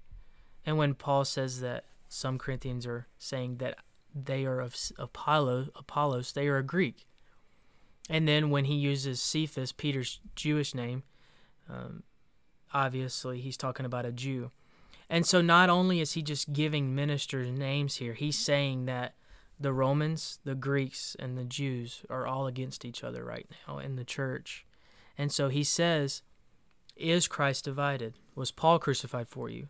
And 0.65 0.77
when 0.77 0.95
Paul 0.95 1.25
says 1.25 1.61
that 1.61 1.85
some 2.07 2.37
Corinthians 2.37 2.85
are 2.87 3.07
saying 3.17 3.57
that 3.57 3.77
they 4.13 4.45
are 4.45 4.59
of 4.59 4.75
Apollo, 4.97 5.67
Apollos, 5.75 6.31
they 6.31 6.47
are 6.47 6.57
a 6.57 6.63
Greek. 6.63 7.05
And 8.09 8.27
then 8.27 8.49
when 8.49 8.65
he 8.65 8.75
uses 8.75 9.21
Cephas, 9.21 9.71
Peter's 9.71 10.19
Jewish 10.35 10.73
name, 10.73 11.03
um, 11.69 12.03
obviously 12.73 13.41
he's 13.41 13.57
talking 13.57 13.85
about 13.85 14.05
a 14.05 14.11
Jew. 14.11 14.51
And 15.09 15.25
so 15.25 15.41
not 15.41 15.69
only 15.69 15.99
is 15.99 16.13
he 16.13 16.21
just 16.21 16.53
giving 16.53 16.95
ministers 16.95 17.51
names 17.51 17.97
here, 17.97 18.13
he's 18.13 18.37
saying 18.37 18.85
that 18.85 19.15
the 19.59 19.73
Romans, 19.73 20.39
the 20.43 20.55
Greeks, 20.55 21.15
and 21.19 21.37
the 21.37 21.45
Jews 21.45 22.03
are 22.09 22.27
all 22.27 22.47
against 22.47 22.85
each 22.85 23.03
other 23.03 23.23
right 23.23 23.47
now 23.67 23.77
in 23.79 23.95
the 23.95 24.03
church. 24.03 24.65
And 25.17 25.31
so 25.31 25.49
he 25.49 25.63
says, 25.63 26.21
Is 26.95 27.27
Christ 27.27 27.65
divided? 27.65 28.15
Was 28.35 28.51
Paul 28.51 28.79
crucified 28.79 29.29
for 29.29 29.49
you? 29.49 29.69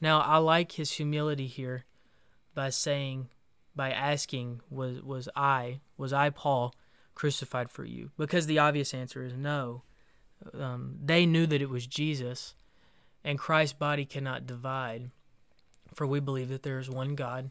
Now, 0.00 0.20
I 0.20 0.38
like 0.38 0.72
his 0.72 0.92
humility 0.92 1.46
here 1.46 1.84
by 2.54 2.70
saying, 2.70 3.28
by 3.74 3.90
asking, 3.90 4.60
Was, 4.70 5.02
was 5.02 5.28
I, 5.34 5.80
was 5.96 6.12
I 6.12 6.30
Paul 6.30 6.74
crucified 7.14 7.70
for 7.70 7.84
you? 7.84 8.10
Because 8.16 8.46
the 8.46 8.58
obvious 8.58 8.94
answer 8.94 9.24
is 9.24 9.34
no. 9.34 9.82
Um, 10.54 10.96
they 11.02 11.26
knew 11.26 11.46
that 11.46 11.62
it 11.62 11.68
was 11.68 11.86
Jesus, 11.86 12.54
and 13.24 13.38
Christ's 13.38 13.74
body 13.74 14.04
cannot 14.04 14.46
divide. 14.46 15.10
For 15.94 16.06
we 16.06 16.20
believe 16.20 16.48
that 16.50 16.62
there 16.62 16.78
is 16.78 16.88
one 16.88 17.14
God 17.14 17.50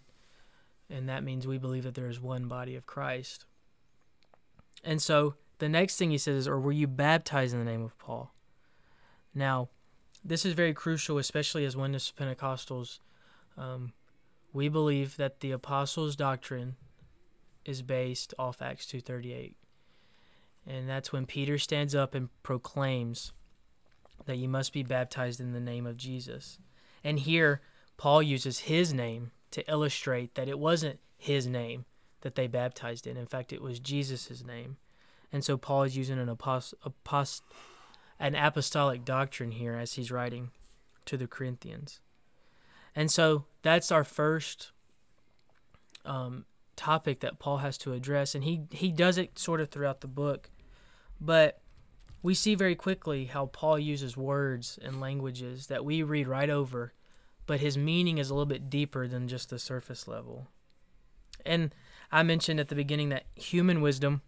and 0.89 1.09
that 1.09 1.23
means 1.23 1.45
we 1.45 1.57
believe 1.57 1.83
that 1.83 1.95
there 1.95 2.09
is 2.09 2.19
one 2.19 2.47
body 2.47 2.75
of 2.75 2.85
Christ. 2.85 3.45
And 4.83 5.01
so 5.01 5.35
the 5.59 5.69
next 5.69 5.97
thing 5.97 6.11
he 6.11 6.17
says 6.17 6.35
is, 6.35 6.47
or 6.47 6.59
were 6.59 6.71
you 6.71 6.87
baptized 6.87 7.53
in 7.53 7.59
the 7.59 7.69
name 7.69 7.83
of 7.83 7.97
Paul? 7.97 8.33
Now, 9.33 9.69
this 10.23 10.45
is 10.45 10.53
very 10.53 10.73
crucial, 10.73 11.17
especially 11.17 11.65
as 11.65 11.75
Oneness 11.75 12.11
Pentecostals. 12.11 12.99
Um, 13.57 13.93
we 14.53 14.69
believe 14.69 15.17
that 15.17 15.39
the 15.39 15.51
apostles' 15.51 16.15
doctrine 16.15 16.75
is 17.65 17.81
based 17.81 18.33
off 18.39 18.61
Acts 18.61 18.85
2:38. 18.85 19.55
And 20.65 20.89
that's 20.89 21.11
when 21.11 21.25
Peter 21.25 21.57
stands 21.57 21.95
up 21.95 22.13
and 22.13 22.29
proclaims 22.43 23.31
that 24.25 24.37
you 24.37 24.49
must 24.49 24.73
be 24.73 24.83
baptized 24.83 25.39
in 25.39 25.53
the 25.53 25.59
name 25.59 25.85
of 25.85 25.97
Jesus. 25.97 26.59
And 27.03 27.19
here 27.19 27.61
Paul 27.95 28.21
uses 28.21 28.59
his 28.59 28.93
name 28.93 29.31
to 29.51 29.69
illustrate 29.69 30.35
that 30.35 30.47
it 30.47 30.59
wasn't 30.59 30.99
his 31.17 31.47
name 31.47 31.85
that 32.21 32.35
they 32.35 32.47
baptized 32.47 33.07
in. 33.07 33.17
In 33.17 33.25
fact, 33.25 33.53
it 33.53 33.61
was 33.61 33.79
Jesus' 33.79 34.43
name. 34.43 34.77
And 35.31 35.43
so 35.43 35.57
Paul 35.57 35.83
is 35.83 35.97
using 35.97 36.19
an, 36.19 36.27
apost- 36.27 36.73
apost- 36.85 37.41
an 38.19 38.35
apostolic 38.35 39.05
doctrine 39.05 39.51
here 39.51 39.75
as 39.75 39.93
he's 39.93 40.11
writing 40.11 40.51
to 41.05 41.17
the 41.17 41.27
Corinthians. 41.27 41.99
And 42.95 43.11
so 43.11 43.45
that's 43.61 43.91
our 43.91 44.03
first 44.03 44.71
um, 46.05 46.45
topic 46.75 47.19
that 47.19 47.39
Paul 47.39 47.57
has 47.57 47.77
to 47.79 47.93
address. 47.93 48.33
And 48.33 48.43
he, 48.43 48.63
he 48.71 48.91
does 48.91 49.17
it 49.17 49.37
sort 49.37 49.61
of 49.61 49.69
throughout 49.69 50.01
the 50.01 50.07
book. 50.07 50.49
But 51.21 51.61
we 52.23 52.33
see 52.33 52.55
very 52.55 52.75
quickly 52.75 53.25
how 53.25 53.47
Paul 53.47 53.77
uses 53.77 54.17
words 54.17 54.79
and 54.81 54.99
languages 54.99 55.67
that 55.67 55.85
we 55.85 56.01
read 56.03 56.27
right 56.27 56.49
over 56.49 56.93
but 57.47 57.61
his 57.61 57.77
meaning 57.77 58.19
is 58.19 58.29
a 58.29 58.33
little 58.33 58.45
bit 58.45 58.69
deeper 58.69 59.07
than 59.07 59.27
just 59.27 59.49
the 59.49 59.57
surface 59.57 60.07
level. 60.07 60.47
And 61.45 61.73
I 62.11 62.21
mentioned 62.21 62.59
at 62.59 62.67
the 62.67 62.75
beginning 62.75 63.09
that 63.09 63.25
human 63.35 63.81
wisdom 63.81 64.21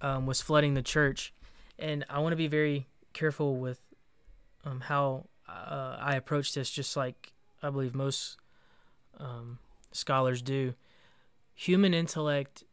um, 0.00 0.26
was 0.26 0.40
flooding 0.40 0.74
the 0.74 0.82
church, 0.82 1.32
and 1.78 2.04
I 2.08 2.18
want 2.18 2.32
to 2.32 2.36
be 2.36 2.48
very 2.48 2.86
careful 3.12 3.56
with 3.56 3.80
um, 4.64 4.80
how 4.80 5.26
uh, 5.48 5.96
I 6.00 6.14
approach 6.16 6.54
this, 6.54 6.70
just 6.70 6.96
like 6.96 7.32
I 7.62 7.70
believe 7.70 7.94
most 7.94 8.36
um, 9.18 9.58
scholars 9.92 10.42
do. 10.42 10.74
Human 11.54 11.94
intellect 11.94 12.64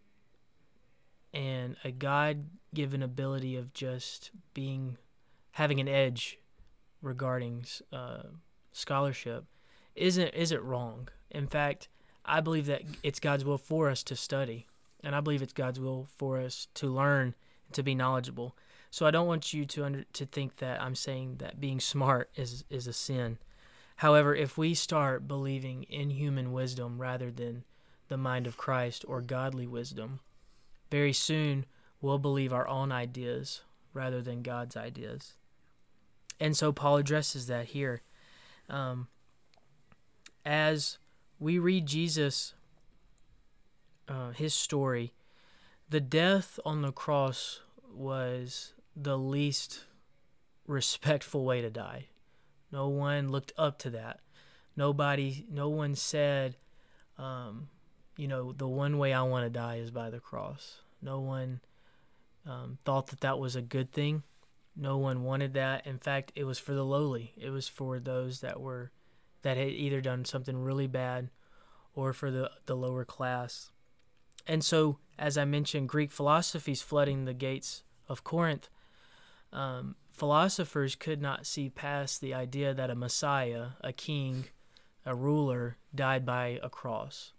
and 1.33 1.75
a 1.83 1.91
God 1.91 2.45
given 2.73 3.01
ability 3.01 3.55
of 3.55 3.73
just 3.73 4.31
being 4.53 4.97
having 5.51 5.79
an 5.79 5.87
edge 5.87 6.37
regarding 7.01 7.65
uh, 7.91 8.23
scholarship 8.71 9.45
isn't 9.95 10.33
isn't 10.33 10.63
wrong. 10.63 11.09
In 11.31 11.47
fact, 11.47 11.87
I 12.25 12.41
believe 12.41 12.65
that 12.67 12.83
it's 13.03 13.19
God's 13.19 13.45
will 13.45 13.57
for 13.57 13.89
us 13.89 14.03
to 14.03 14.15
study, 14.15 14.67
and 15.03 15.15
I 15.15 15.21
believe 15.21 15.41
it's 15.41 15.53
God's 15.53 15.79
will 15.79 16.07
for 16.17 16.39
us 16.39 16.67
to 16.75 16.87
learn 16.87 17.35
to 17.71 17.83
be 17.83 17.95
knowledgeable. 17.95 18.55
So 18.95 19.05
I 19.05 19.11
don't 19.11 19.27
want 19.27 19.53
you 19.53 19.65
to 19.65 19.83
under, 19.83 20.05
to 20.13 20.25
think 20.25 20.55
that 20.59 20.81
I'm 20.81 20.95
saying 20.95 21.39
that 21.39 21.59
being 21.59 21.81
smart 21.81 22.29
is 22.37 22.63
is 22.69 22.87
a 22.87 22.93
sin. 22.93 23.39
However, 23.97 24.33
if 24.33 24.57
we 24.57 24.73
start 24.73 25.27
believing 25.27 25.83
in 25.89 26.11
human 26.11 26.53
wisdom 26.53 26.97
rather 27.01 27.29
than 27.29 27.65
the 28.07 28.15
mind 28.15 28.47
of 28.47 28.55
Christ 28.55 29.03
or 29.05 29.19
godly 29.19 29.67
wisdom, 29.67 30.21
very 30.89 31.11
soon 31.11 31.65
we'll 31.99 32.19
believe 32.19 32.53
our 32.53 32.69
own 32.69 32.93
ideas 32.93 33.63
rather 33.93 34.21
than 34.21 34.41
God's 34.41 34.77
ideas. 34.77 35.33
And 36.39 36.55
so 36.55 36.71
Paul 36.71 36.95
addresses 36.95 37.47
that 37.47 37.65
here. 37.65 38.01
Um, 38.69 39.09
as 40.45 40.99
we 41.37 41.59
read 41.59 41.85
Jesus, 41.85 42.53
uh, 44.07 44.29
his 44.29 44.53
story, 44.53 45.11
the 45.89 45.99
death 45.99 46.61
on 46.63 46.81
the 46.81 46.93
cross 46.93 47.59
was 47.93 48.71
the 48.95 49.17
least 49.17 49.81
respectful 50.67 51.45
way 51.45 51.61
to 51.61 51.69
die. 51.69 52.07
No 52.71 52.87
one 52.87 53.29
looked 53.29 53.53
up 53.57 53.77
to 53.79 53.89
that. 53.91 54.19
Nobody, 54.75 55.45
no 55.49 55.69
one 55.69 55.95
said, 55.95 56.57
um, 57.17 57.69
you 58.17 58.27
know, 58.27 58.51
the 58.51 58.67
one 58.67 58.97
way 58.97 59.13
I 59.13 59.21
want 59.23 59.45
to 59.45 59.49
die 59.49 59.75
is 59.77 59.91
by 59.91 60.09
the 60.09 60.19
cross. 60.19 60.79
No 61.01 61.19
one 61.19 61.61
um, 62.45 62.77
thought 62.83 63.07
that 63.07 63.21
that 63.21 63.39
was 63.39 63.55
a 63.55 63.61
good 63.61 63.91
thing. 63.91 64.23
No 64.75 64.97
one 64.97 65.23
wanted 65.23 65.53
that. 65.53 65.87
In 65.87 65.99
fact, 65.99 66.33
it 66.35 66.43
was 66.43 66.59
for 66.59 66.73
the 66.73 66.83
lowly. 66.83 67.33
It 67.37 67.49
was 67.49 67.67
for 67.67 67.99
those 67.99 68.41
that 68.41 68.59
were 68.59 68.91
that 69.43 69.57
had 69.57 69.69
either 69.69 70.01
done 70.01 70.25
something 70.25 70.57
really 70.57 70.87
bad 70.87 71.29
or 71.93 72.13
for 72.13 72.31
the, 72.31 72.49
the 72.65 72.75
lower 72.75 73.05
class. 73.05 73.69
And 74.47 74.63
so, 74.63 74.97
as 75.19 75.37
I 75.37 75.45
mentioned, 75.45 75.87
Greek 75.87 76.11
philosophy 76.11 76.71
is 76.71 76.81
flooding 76.81 77.25
the 77.25 77.33
gates 77.33 77.83
of 78.09 78.23
Corinth. 78.23 78.69
Um, 79.55 79.95
philosophers 80.11 80.95
could 80.95 81.21
not 81.21 81.47
see 81.47 81.69
past 81.69 82.19
the 82.19 82.33
idea 82.33 82.73
that 82.73 82.89
a 82.89 82.95
Messiah, 82.95 83.67
a 83.79 83.93
king, 83.93 84.45
a 85.05 85.15
ruler, 85.15 85.77
died 85.95 86.25
by 86.25 86.59
a 86.61 86.69
cross. 86.69 87.31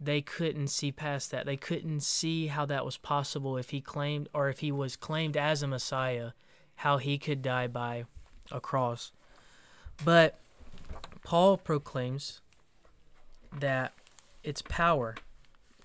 They 0.00 0.22
couldn't 0.22 0.68
see 0.68 0.90
past 0.90 1.30
that. 1.30 1.44
They 1.44 1.58
couldn't 1.58 2.00
see 2.00 2.46
how 2.46 2.64
that 2.66 2.84
was 2.84 2.96
possible 2.96 3.58
if 3.58 3.70
he 3.70 3.82
claimed, 3.82 4.30
or 4.32 4.48
if 4.48 4.60
he 4.60 4.72
was 4.72 4.96
claimed 4.96 5.36
as 5.36 5.62
a 5.62 5.66
Messiah, 5.66 6.30
how 6.76 6.96
he 6.96 7.18
could 7.18 7.42
die 7.42 7.66
by 7.66 8.06
a 8.50 8.58
cross. 8.60 9.12
But 10.02 10.38
Paul 11.24 11.58
proclaims 11.58 12.40
that 13.52 13.92
it's 14.42 14.62
power 14.62 15.16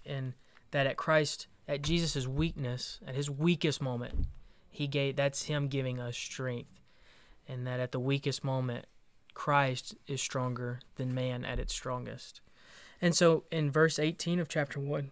and 0.06 0.34
that 0.72 0.88
at 0.88 0.96
Christ, 0.96 1.48
at 1.68 1.82
Jesus' 1.82 2.28
weakness, 2.28 3.02
at 3.06 3.16
his 3.16 3.30
weakest 3.30 3.82
moment, 3.82 4.26
he 4.70 4.88
gave 4.88 5.16
that's 5.16 5.44
him 5.44 5.68
giving 5.68 6.00
us 6.00 6.18
strength. 6.18 6.80
And 7.48 7.66
that 7.66 7.80
at 7.80 7.92
the 7.92 8.00
weakest 8.00 8.44
moment, 8.44 8.86
Christ 9.34 9.96
is 10.08 10.22
stronger 10.22 10.80
than 10.96 11.14
man 11.14 11.44
at 11.44 11.60
its 11.60 11.74
strongest. 11.74 12.42
And 13.02 13.16
so 13.16 13.44
in 13.52 13.72
verse 13.72 13.98
18 13.98 14.40
of 14.40 14.48
chapter 14.48 14.80
1, 14.80 15.12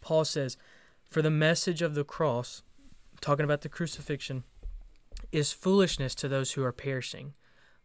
Paul 0.00 0.24
says, 0.24 0.56
For 1.04 1.20
the 1.20 1.30
message 1.30 1.82
of 1.82 1.94
the 1.94 2.04
cross, 2.04 2.62
talking 3.20 3.44
about 3.44 3.62
the 3.62 3.68
crucifixion, 3.68 4.44
is 5.32 5.52
foolishness 5.52 6.14
to 6.14 6.28
those 6.28 6.52
who 6.52 6.64
are 6.64 6.72
perishing 6.72 7.34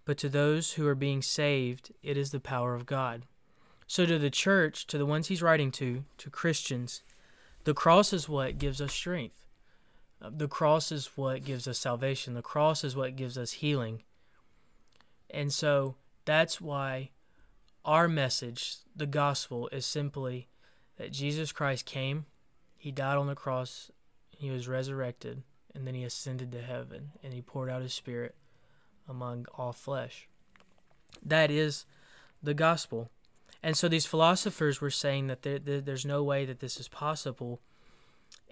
but 0.06 0.18
to 0.18 0.30
those 0.30 0.74
who 0.74 0.88
are 0.88 0.96
being 0.96 1.22
saved, 1.22 1.91
it 2.01 2.18
is 2.18 2.32
the 2.32 2.39
power 2.39 2.74
of 2.74 2.86
God. 2.86 3.24
So, 3.88 4.06
to 4.06 4.18
the 4.18 4.30
church, 4.30 4.88
to 4.88 4.98
the 4.98 5.06
ones 5.06 5.27
he's 5.27 5.41
writing 5.41 5.72
to, 5.74 6.06
to 6.18 6.30
Christians, 6.30 7.03
the 7.65 7.74
cross 7.74 8.13
is 8.13 8.30
what 8.30 8.58
gives 8.58 8.82
us 8.82 8.94
strength. 8.94 9.40
The 10.29 10.47
cross 10.47 10.91
is 10.91 11.11
what 11.15 11.43
gives 11.43 11.67
us 11.67 11.79
salvation. 11.79 12.35
The 12.35 12.41
cross 12.41 12.83
is 12.83 12.95
what 12.95 13.15
gives 13.15 13.37
us 13.37 13.53
healing. 13.53 14.03
And 15.29 15.51
so 15.51 15.95
that's 16.25 16.61
why 16.61 17.09
our 17.83 18.07
message, 18.07 18.75
the 18.95 19.07
gospel, 19.07 19.67
is 19.71 19.85
simply 19.85 20.47
that 20.97 21.11
Jesus 21.11 21.51
Christ 21.51 21.85
came, 21.85 22.25
he 22.77 22.91
died 22.91 23.17
on 23.17 23.27
the 23.27 23.35
cross, 23.35 23.89
he 24.29 24.51
was 24.51 24.67
resurrected, 24.67 25.41
and 25.73 25.87
then 25.87 25.95
he 25.95 26.03
ascended 26.03 26.51
to 26.51 26.61
heaven, 26.61 27.11
and 27.23 27.33
he 27.33 27.41
poured 27.41 27.69
out 27.69 27.81
his 27.81 27.93
spirit 27.93 28.35
among 29.07 29.45
all 29.55 29.73
flesh. 29.73 30.27
That 31.23 31.49
is 31.49 31.85
the 32.43 32.53
gospel. 32.53 33.09
And 33.63 33.77
so 33.77 33.87
these 33.87 34.05
philosophers 34.05 34.81
were 34.81 34.89
saying 34.89 35.27
that 35.27 35.43
there, 35.43 35.59
there, 35.59 35.81
there's 35.81 36.05
no 36.05 36.23
way 36.23 36.45
that 36.45 36.59
this 36.59 36.79
is 36.79 36.87
possible. 36.87 37.61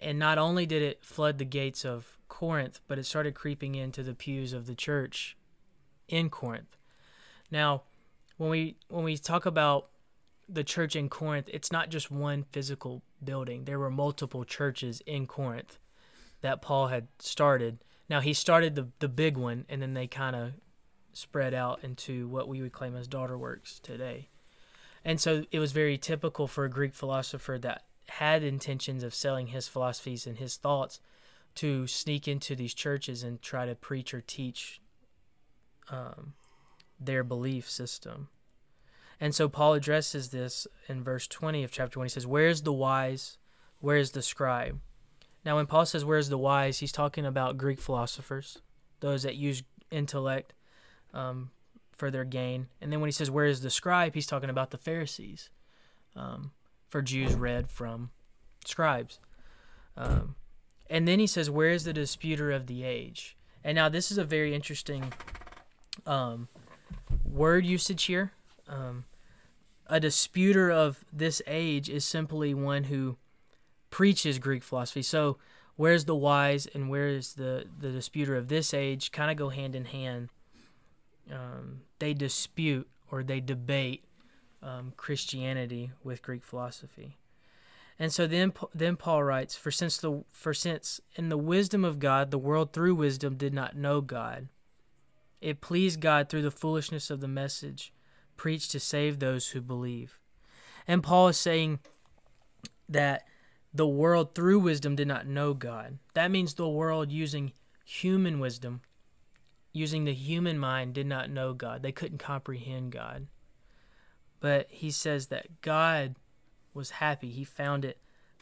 And 0.02 0.18
not 0.18 0.38
only 0.38 0.66
did 0.66 0.82
it 0.82 1.04
flood 1.04 1.38
the 1.38 1.46
gates 1.46 1.86
of 1.86 2.18
Corinth, 2.28 2.80
but 2.88 2.98
it 2.98 3.06
started 3.06 3.36
creeping 3.36 3.76
into 3.76 4.04
the 4.04 4.14
pews 4.14 4.54
of 4.54 4.66
the 4.66 4.76
church 4.76 5.38
in 6.08 6.30
Corinth. 6.30 6.78
Now, 7.52 7.84
when 8.38 8.50
we 8.50 8.78
when 8.88 9.04
we 9.04 9.18
talk 9.18 9.46
about 9.46 9.90
the 10.48 10.64
church 10.64 10.96
in 10.96 11.10
Corinth, 11.10 11.50
it's 11.52 11.72
not 11.72 11.90
just 11.90 12.10
one 12.10 12.46
physical 12.52 13.04
building. 13.24 13.66
There 13.66 13.80
were 13.80 13.92
multiple 13.92 14.46
churches 14.46 15.02
in 15.06 15.28
Corinth 15.28 15.78
that 16.42 16.62
Paul 16.62 16.88
had 16.88 17.08
started. 17.20 17.84
Now 18.10 18.22
he 18.22 18.34
started 18.34 18.76
the 18.76 18.88
the 19.00 19.10
big 19.10 19.38
one, 19.38 19.66
and 19.70 19.82
then 19.82 19.94
they 19.94 20.08
kind 20.08 20.36
of 20.36 20.54
spread 21.12 21.54
out 21.54 21.84
into 21.84 22.28
what 22.28 22.48
we 22.48 22.62
would 22.62 22.72
claim 22.72 22.96
as 22.96 23.08
daughter 23.08 23.38
works 23.38 23.80
today. 23.80 24.30
And 25.04 25.20
so 25.20 25.44
it 25.52 25.60
was 25.60 25.72
very 25.72 25.98
typical 25.98 26.48
for 26.48 26.66
a 26.66 26.70
Greek 26.70 26.94
philosopher 26.94 27.58
that 27.60 27.84
had 28.10 28.44
intentions 28.44 29.04
of 29.04 29.14
selling 29.14 29.48
his 29.48 29.68
philosophies 29.68 30.28
and 30.28 30.38
his 30.38 30.58
thoughts 30.58 31.00
to 31.56 31.88
sneak 31.88 32.28
into 32.28 32.56
these 32.56 32.74
churches 32.74 33.24
and 33.24 33.42
try 33.42 33.66
to 33.66 33.76
preach 33.76 34.14
or 34.14 34.22
teach 34.22 34.80
um, 35.90 36.34
their 37.00 37.24
belief 37.24 37.70
system. 37.70 38.30
And 39.20 39.36
so 39.36 39.50
Paul 39.50 39.74
addresses 39.74 40.30
this 40.30 40.68
in 40.88 41.04
verse 41.04 41.28
20 41.28 41.64
of 41.64 41.72
chapter 41.72 42.00
1. 42.00 42.06
He 42.06 42.10
says, 42.10 42.28
Where 42.28 42.48
is 42.48 42.64
the 42.64 42.74
wise? 42.74 43.38
Where 43.80 43.98
is 43.98 44.12
the 44.12 44.22
scribe? 44.22 44.80
Now, 45.44 45.56
when 45.56 45.66
Paul 45.66 45.86
says, 45.86 46.06
Where 46.06 46.18
is 46.18 46.30
the 46.30 46.38
wise? 46.38 46.80
he's 46.80 46.92
talking 46.92 47.26
about 47.26 47.58
Greek 47.58 47.82
philosophers, 47.82 48.60
those 49.00 49.24
that 49.24 49.36
use 49.36 49.64
intellect 49.92 50.54
um, 51.14 51.52
for 51.92 52.12
their 52.12 52.26
gain. 52.26 52.68
And 52.82 52.92
then 52.92 53.02
when 53.02 53.08
he 53.08 53.14
says, 53.14 53.32
Where 53.32 53.46
is 53.46 53.62
the 53.62 53.70
scribe? 53.70 54.16
he's 54.16 54.28
talking 54.28 54.50
about 54.50 54.72
the 54.72 54.78
Pharisees, 54.78 55.50
um, 56.16 56.52
for 56.90 57.02
Jews 57.02 57.36
read 57.36 57.70
from 57.70 58.10
scribes. 58.66 59.20
Um, 59.96 60.36
and 60.90 61.08
then 61.08 61.20
he 61.20 61.28
says, 61.28 61.50
Where 61.50 61.70
is 61.70 61.84
the 61.84 61.94
disputer 61.94 62.52
of 62.52 62.68
the 62.68 62.84
age? 62.84 63.38
And 63.64 63.76
now 63.76 63.90
this 63.90 64.12
is 64.12 64.18
a 64.18 64.24
very 64.24 64.54
interesting 64.54 65.14
um, 66.06 66.48
word 67.24 67.66
usage 67.66 68.04
here. 68.04 68.32
Um, 68.68 69.06
a 69.88 70.00
disputer 70.00 70.72
of 70.72 71.04
this 71.12 71.42
age 71.48 71.90
is 71.90 72.06
simply 72.06 72.54
one 72.54 72.86
who 72.86 73.18
preaches 73.90 74.40
Greek 74.40 74.64
philosophy. 74.64 75.02
So, 75.02 75.38
where's 75.76 76.06
the 76.06 76.16
wise 76.16 76.68
and 76.74 76.90
where 76.90 77.08
is 77.08 77.34
the, 77.34 77.66
the 77.80 77.90
disputer 77.90 78.36
of 78.36 78.50
this 78.50 78.74
age 78.74 79.12
kind 79.12 79.32
of 79.32 79.38
go 79.38 79.50
hand 79.50 79.76
in 79.76 79.86
hand. 79.86 80.30
Um, 81.32 81.82
they 82.00 82.14
dispute 82.14 82.88
or 83.10 83.24
they 83.24 83.40
debate 83.40 84.04
um, 84.62 84.94
Christianity 84.98 85.92
with 86.04 86.22
Greek 86.22 86.44
philosophy. 86.44 87.18
And 87.98 88.14
so 88.14 88.28
then, 88.28 88.54
then 88.74 88.96
Paul 88.96 89.24
writes, 89.24 89.56
"For 89.56 89.72
since 89.72 89.98
the 89.98 90.24
for 90.30 90.54
since 90.54 91.02
in 91.16 91.30
the 91.30 91.38
wisdom 91.38 91.84
of 91.84 92.00
God, 92.00 92.32
the 92.32 92.38
world 92.38 92.72
through 92.72 92.96
wisdom 92.96 93.36
did 93.36 93.54
not 93.54 93.76
know 93.76 94.00
God, 94.00 94.48
it 95.42 95.62
pleased 95.62 96.00
God 96.00 96.30
through 96.30 96.44
the 96.44 96.52
foolishness 96.52 97.10
of 97.10 97.20
the 97.20 97.28
message 97.28 97.94
preached 98.38 98.72
to 98.72 98.80
save 98.80 99.20
those 99.20 99.50
who 99.50 99.62
believe." 99.62 100.18
And 100.88 101.04
Paul 101.04 101.28
is 101.28 101.38
saying 101.38 101.80
that 102.88 103.28
the 103.74 103.88
world 103.88 104.34
through 104.34 104.60
wisdom 104.60 104.96
did 104.96 105.08
not 105.08 105.28
know 105.28 105.54
God. 105.54 106.00
That 106.14 106.32
means 106.32 106.54
the 106.54 106.68
world 106.68 107.12
using 107.12 107.54
human 107.86 108.40
wisdom, 108.40 108.82
using 109.74 110.06
the 110.06 110.14
human 110.14 110.58
mind, 110.58 110.94
did 110.94 111.06
not 111.06 111.30
know 111.30 111.54
God. 111.54 111.84
They 111.84 111.92
couldn't 111.92 112.18
comprehend 112.18 112.92
God. 112.92 113.28
But 114.40 114.68
he 114.70 114.92
says 114.92 115.28
that 115.28 115.62
God 115.62 116.16
was 116.74 116.92
happy. 116.92 117.30
He 117.30 117.44
found 117.44 117.84
it 117.84 118.00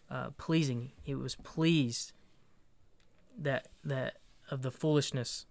uh, 0.10 0.29
pleasing. 0.38 0.91
He 1.01 1.15
was 1.15 1.36
pleased 1.36 2.13
that 3.38 3.67
that 3.83 4.17
of 4.49 4.62
the 4.62 4.71
foolishness 4.71 5.45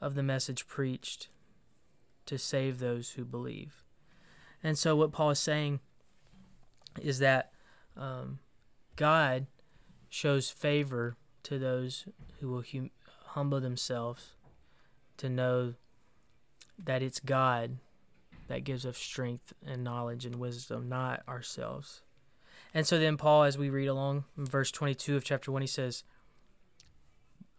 of 0.00 0.14
the 0.14 0.22
message 0.22 0.66
preached 0.66 1.28
to 2.26 2.38
save 2.38 2.78
those 2.78 3.10
who 3.10 3.24
believe. 3.24 3.84
And 4.62 4.78
so, 4.78 4.96
what 4.96 5.12
Paul 5.12 5.30
is 5.30 5.38
saying 5.38 5.80
is 7.00 7.18
that 7.18 7.52
um, 7.96 8.38
God 8.96 9.46
shows 10.08 10.50
favor 10.50 11.16
to 11.44 11.58
those 11.58 12.06
who 12.40 12.48
will 12.48 12.62
hum- 12.62 12.90
humble 13.26 13.60
themselves 13.60 14.34
to 15.16 15.28
know 15.28 15.74
that 16.78 17.02
it's 17.02 17.20
God 17.20 17.78
that 18.52 18.64
gives 18.64 18.84
us 18.84 18.98
strength 18.98 19.54
and 19.66 19.82
knowledge 19.82 20.26
and 20.26 20.36
wisdom, 20.36 20.86
not 20.86 21.22
ourselves. 21.26 22.02
And 22.74 22.86
so 22.86 22.98
then 22.98 23.16
Paul, 23.16 23.44
as 23.44 23.56
we 23.56 23.70
read 23.70 23.86
along 23.86 24.24
verse 24.36 24.70
22 24.70 25.16
of 25.16 25.24
chapter 25.24 25.50
1, 25.50 25.62
he 25.62 25.66
says, 25.66 26.04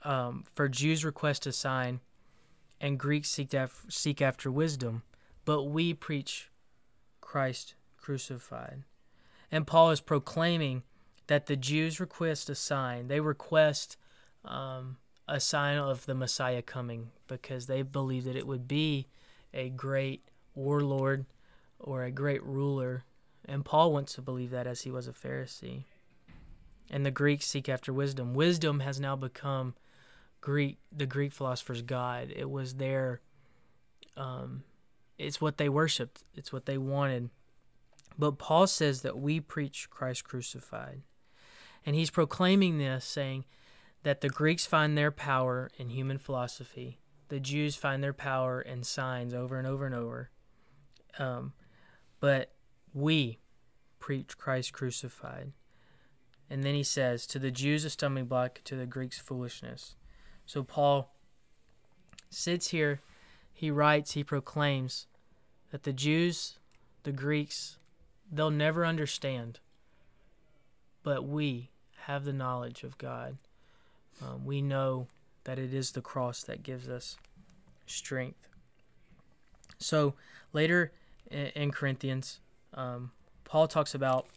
um, 0.03 0.43
For 0.53 0.69
Jews 0.69 1.03
request 1.03 1.47
a 1.47 1.51
sign, 1.51 2.01
and 2.79 2.99
Greeks 2.99 3.29
seek, 3.29 3.55
af- 3.55 3.87
seek 3.89 4.21
after 4.21 4.51
wisdom, 4.51 5.01
but 5.45 5.63
we 5.63 5.95
preach 5.95 6.51
Christ 7.21 7.73
crucified. 7.97 8.83
And 9.51 9.65
Paul 9.65 9.89
is 9.89 9.99
proclaiming 9.99 10.83
that 11.25 11.47
the 11.47 11.55
Jews 11.55 11.99
request 11.99 12.51
a 12.51 12.55
sign. 12.55 13.07
They 13.07 13.19
request 13.19 13.97
um, 14.45 14.97
a 15.27 15.39
sign 15.39 15.79
of 15.79 16.05
the 16.05 16.13
Messiah 16.13 16.61
coming 16.61 17.09
because 17.27 17.65
they 17.65 17.81
believe 17.81 18.25
that 18.25 18.35
it 18.35 18.45
would 18.45 18.67
be 18.67 19.07
a 19.55 19.71
great 19.71 20.29
warlord 20.55 21.25
or 21.79 22.03
a 22.03 22.11
great 22.11 22.43
ruler 22.43 23.03
and 23.45 23.65
Paul 23.65 23.91
wants 23.91 24.13
to 24.13 24.21
believe 24.21 24.51
that 24.51 24.67
as 24.67 24.81
he 24.81 24.91
was 24.91 25.07
a 25.07 25.11
Pharisee. 25.11 25.83
And 26.89 27.05
the 27.05 27.11
Greeks 27.11 27.45
seek 27.45 27.67
after 27.67 27.91
wisdom. 27.91 28.33
Wisdom 28.33 28.79
has 28.81 28.99
now 28.99 29.15
become 29.15 29.75
Greek 30.41 30.77
the 30.91 31.05
Greek 31.05 31.33
philosophers' 31.33 31.81
god. 31.81 32.31
It 32.35 32.49
was 32.49 32.75
their 32.75 33.21
um, 34.15 34.63
it's 35.17 35.41
what 35.41 35.57
they 35.57 35.69
worshipped. 35.69 36.23
It's 36.35 36.53
what 36.53 36.65
they 36.65 36.77
wanted. 36.77 37.29
But 38.17 38.37
Paul 38.37 38.67
says 38.67 39.01
that 39.01 39.17
we 39.17 39.39
preach 39.39 39.89
Christ 39.89 40.23
crucified. 40.23 41.01
And 41.85 41.95
he's 41.95 42.11
proclaiming 42.11 42.77
this, 42.77 43.03
saying 43.03 43.45
that 44.03 44.21
the 44.21 44.29
Greeks 44.29 44.65
find 44.65 44.97
their 44.97 45.11
power 45.11 45.69
in 45.77 45.89
human 45.89 46.17
philosophy. 46.17 46.99
The 47.29 47.39
Jews 47.39 47.75
find 47.75 48.03
their 48.03 48.13
power 48.13 48.61
in 48.61 48.83
signs 48.83 49.33
over 49.33 49.57
and 49.57 49.67
over 49.67 49.85
and 49.85 49.95
over. 49.95 50.29
Um, 51.19 51.53
but 52.19 52.51
we 52.93 53.39
preach 53.99 54.37
Christ 54.37 54.73
crucified. 54.73 55.51
And 56.49 56.63
then 56.63 56.75
he 56.75 56.83
says, 56.83 57.25
To 57.27 57.39
the 57.39 57.51
Jews 57.51 57.85
a 57.85 57.89
stumbling 57.89 58.25
block, 58.25 58.61
to 58.65 58.75
the 58.75 58.85
Greeks 58.85 59.19
foolishness. 59.19 59.95
So 60.45 60.63
Paul 60.63 61.13
sits 62.29 62.69
here, 62.69 63.01
he 63.53 63.71
writes, 63.71 64.11
he 64.11 64.23
proclaims 64.23 65.07
that 65.71 65.83
the 65.83 65.93
Jews, 65.93 66.59
the 67.03 67.11
Greeks, 67.11 67.77
they'll 68.31 68.51
never 68.51 68.85
understand. 68.85 69.59
But 71.03 71.25
we 71.25 71.69
have 72.05 72.25
the 72.25 72.33
knowledge 72.33 72.83
of 72.83 72.97
God. 72.97 73.37
Um, 74.21 74.45
we 74.45 74.61
know 74.61 75.07
that 75.45 75.59
it 75.59 75.73
is 75.73 75.91
the 75.91 76.01
cross 76.01 76.43
that 76.43 76.63
gives 76.63 76.87
us 76.89 77.17
strength. 77.85 78.47
So 79.77 80.15
later 80.51 80.91
in, 81.33 81.47
in 81.47 81.71
Corinthians, 81.71 82.39
um, 82.73 83.11
Paul 83.43 83.67
talks 83.67 83.93
about 83.93 84.27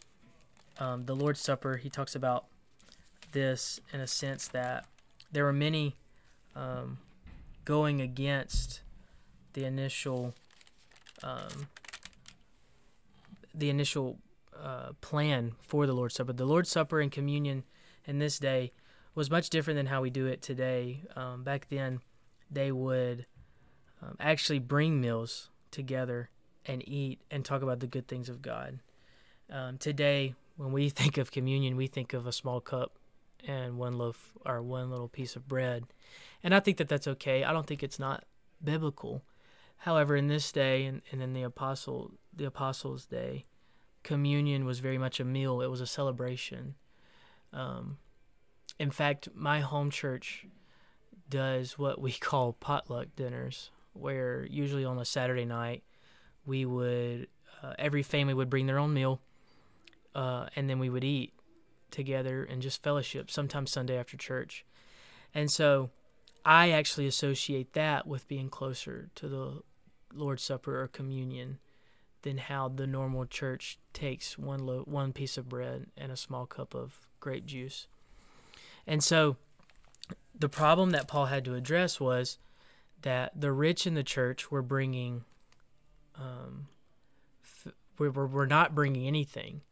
um, 0.78 1.04
the 1.04 1.14
Lord's 1.14 1.40
Supper. 1.40 1.76
He 1.76 1.90
talks 1.90 2.14
about 2.14 2.46
this 3.32 3.80
in 3.92 4.00
a 4.00 4.06
sense 4.06 4.48
that 4.48 4.86
there 5.30 5.44
were 5.44 5.52
many 5.52 5.96
um, 6.54 6.98
going 7.64 8.00
against 8.00 8.80
the 9.52 9.64
initial 9.64 10.34
um, 11.22 11.68
the 13.54 13.70
initial 13.70 14.18
uh, 14.62 14.92
plan 15.00 15.52
for 15.60 15.86
the 15.86 15.94
Lord's 15.94 16.14
Supper. 16.14 16.32
The 16.32 16.44
Lord's 16.44 16.70
Supper 16.70 17.00
and 17.00 17.10
communion 17.10 17.64
in 18.04 18.18
this 18.18 18.38
day 18.38 18.72
was 19.14 19.30
much 19.30 19.48
different 19.48 19.78
than 19.78 19.86
how 19.86 20.02
we 20.02 20.10
do 20.10 20.26
it 20.26 20.42
today. 20.42 21.04
Um, 21.16 21.42
back 21.42 21.68
then, 21.70 22.00
they 22.50 22.70
would 22.70 23.24
um, 24.02 24.16
actually 24.20 24.58
bring 24.58 25.00
meals 25.00 25.48
together 25.70 26.28
and 26.66 26.86
eat 26.86 27.20
and 27.30 27.44
talk 27.44 27.62
about 27.62 27.80
the 27.80 27.86
good 27.86 28.08
things 28.08 28.28
of 28.28 28.42
God. 28.42 28.80
Um, 29.50 29.78
today, 29.78 30.34
when 30.56 30.72
we 30.72 30.88
think 30.90 31.18
of 31.18 31.30
communion, 31.30 31.76
we 31.76 31.86
think 31.86 32.12
of 32.12 32.26
a 32.26 32.32
small 32.32 32.60
cup 32.60 32.98
and 33.46 33.78
one 33.78 33.96
loaf 33.96 34.32
or 34.44 34.62
one 34.62 34.90
little 34.90 35.08
piece 35.08 35.36
of 35.36 35.48
bread. 35.48 35.84
And 36.42 36.54
I 36.54 36.60
think 36.60 36.78
that 36.78 36.88
that's 36.88 37.06
okay. 37.06 37.44
I 37.44 37.52
don't 37.52 37.66
think 37.66 37.82
it's 37.82 37.98
not 37.98 38.24
biblical. 38.62 39.22
However, 39.78 40.16
in 40.16 40.28
this 40.28 40.50
day 40.52 40.84
and, 40.84 41.02
and 41.12 41.22
in 41.22 41.32
the 41.32 41.42
apostle 41.42 42.12
the 42.34 42.46
apostles' 42.46 43.06
day, 43.06 43.46
communion 44.02 44.64
was 44.64 44.80
very 44.80 44.98
much 44.98 45.20
a 45.20 45.24
meal. 45.24 45.60
It 45.60 45.70
was 45.70 45.80
a 45.80 45.86
celebration. 45.86 46.74
Um, 47.52 47.98
in 48.78 48.90
fact, 48.90 49.28
my 49.34 49.60
home 49.60 49.90
church, 49.90 50.46
does 51.28 51.78
what 51.78 52.00
we 52.00 52.12
call 52.20 52.52
potluck 52.52 53.08
dinners, 53.16 53.70
where 53.92 54.46
usually 54.46 54.84
on 54.84 54.98
a 54.98 55.04
Saturday 55.04 55.44
night, 55.44 55.82
we 56.46 56.64
would, 56.64 57.28
uh, 57.62 57.74
every 57.78 58.02
family 58.02 58.34
would 58.34 58.50
bring 58.50 58.66
their 58.66 58.78
own 58.78 58.94
meal, 58.94 59.20
uh, 60.14 60.46
and 60.56 60.70
then 60.70 60.78
we 60.78 60.88
would 60.88 61.04
eat 61.04 61.32
together 61.90 62.44
and 62.44 62.62
just 62.62 62.82
fellowship, 62.82 63.30
sometimes 63.30 63.70
Sunday 63.70 63.98
after 63.98 64.16
church. 64.16 64.64
And 65.34 65.50
so 65.50 65.90
I 66.44 66.70
actually 66.70 67.06
associate 67.06 67.72
that 67.74 68.06
with 68.06 68.28
being 68.28 68.48
closer 68.48 69.10
to 69.16 69.28
the 69.28 69.62
Lord's 70.12 70.42
Supper 70.42 70.80
or 70.80 70.88
communion 70.88 71.58
than 72.22 72.38
how 72.38 72.68
the 72.68 72.86
normal 72.86 73.26
church 73.26 73.78
takes 73.92 74.38
one 74.38 74.64
lo- 74.66 74.84
one 74.86 75.12
piece 75.12 75.36
of 75.36 75.48
bread 75.48 75.86
and 75.96 76.10
a 76.10 76.16
small 76.16 76.46
cup 76.46 76.74
of 76.74 77.06
grape 77.20 77.46
juice. 77.46 77.86
And 78.86 79.02
so 79.02 79.36
the 80.34 80.48
problem 80.48 80.90
that 80.90 81.08
Paul 81.08 81.26
had 81.26 81.44
to 81.44 81.54
address 81.54 82.00
was 82.00 82.38
that 83.02 83.40
the 83.40 83.52
rich 83.52 83.86
in 83.86 83.94
the 83.94 84.02
church 84.02 84.50
were 84.50 84.62
bringing, 84.62 85.24
um, 86.18 86.68
f- 87.42 87.72
were, 87.98 88.10
were, 88.10 88.26
were 88.26 88.46
not 88.46 88.74
bringing 88.74 89.06
anything. 89.06 89.62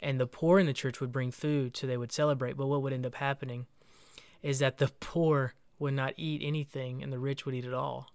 And 0.00 0.20
the 0.20 0.26
poor 0.26 0.58
in 0.58 0.66
the 0.66 0.72
church 0.72 1.00
would 1.00 1.12
bring 1.12 1.30
food 1.30 1.76
so 1.76 1.86
they 1.86 1.96
would 1.96 2.12
celebrate. 2.12 2.56
But 2.56 2.66
what 2.66 2.82
would 2.82 2.92
end 2.92 3.06
up 3.06 3.14
happening 3.14 3.66
is 4.42 4.58
that 4.58 4.78
the 4.78 4.88
poor 5.00 5.54
would 5.78 5.94
not 5.94 6.14
eat 6.16 6.42
anything 6.44 7.02
and 7.02 7.12
the 7.12 7.18
rich 7.18 7.44
would 7.44 7.54
eat 7.54 7.64
it 7.64 7.74
all. 7.74 8.10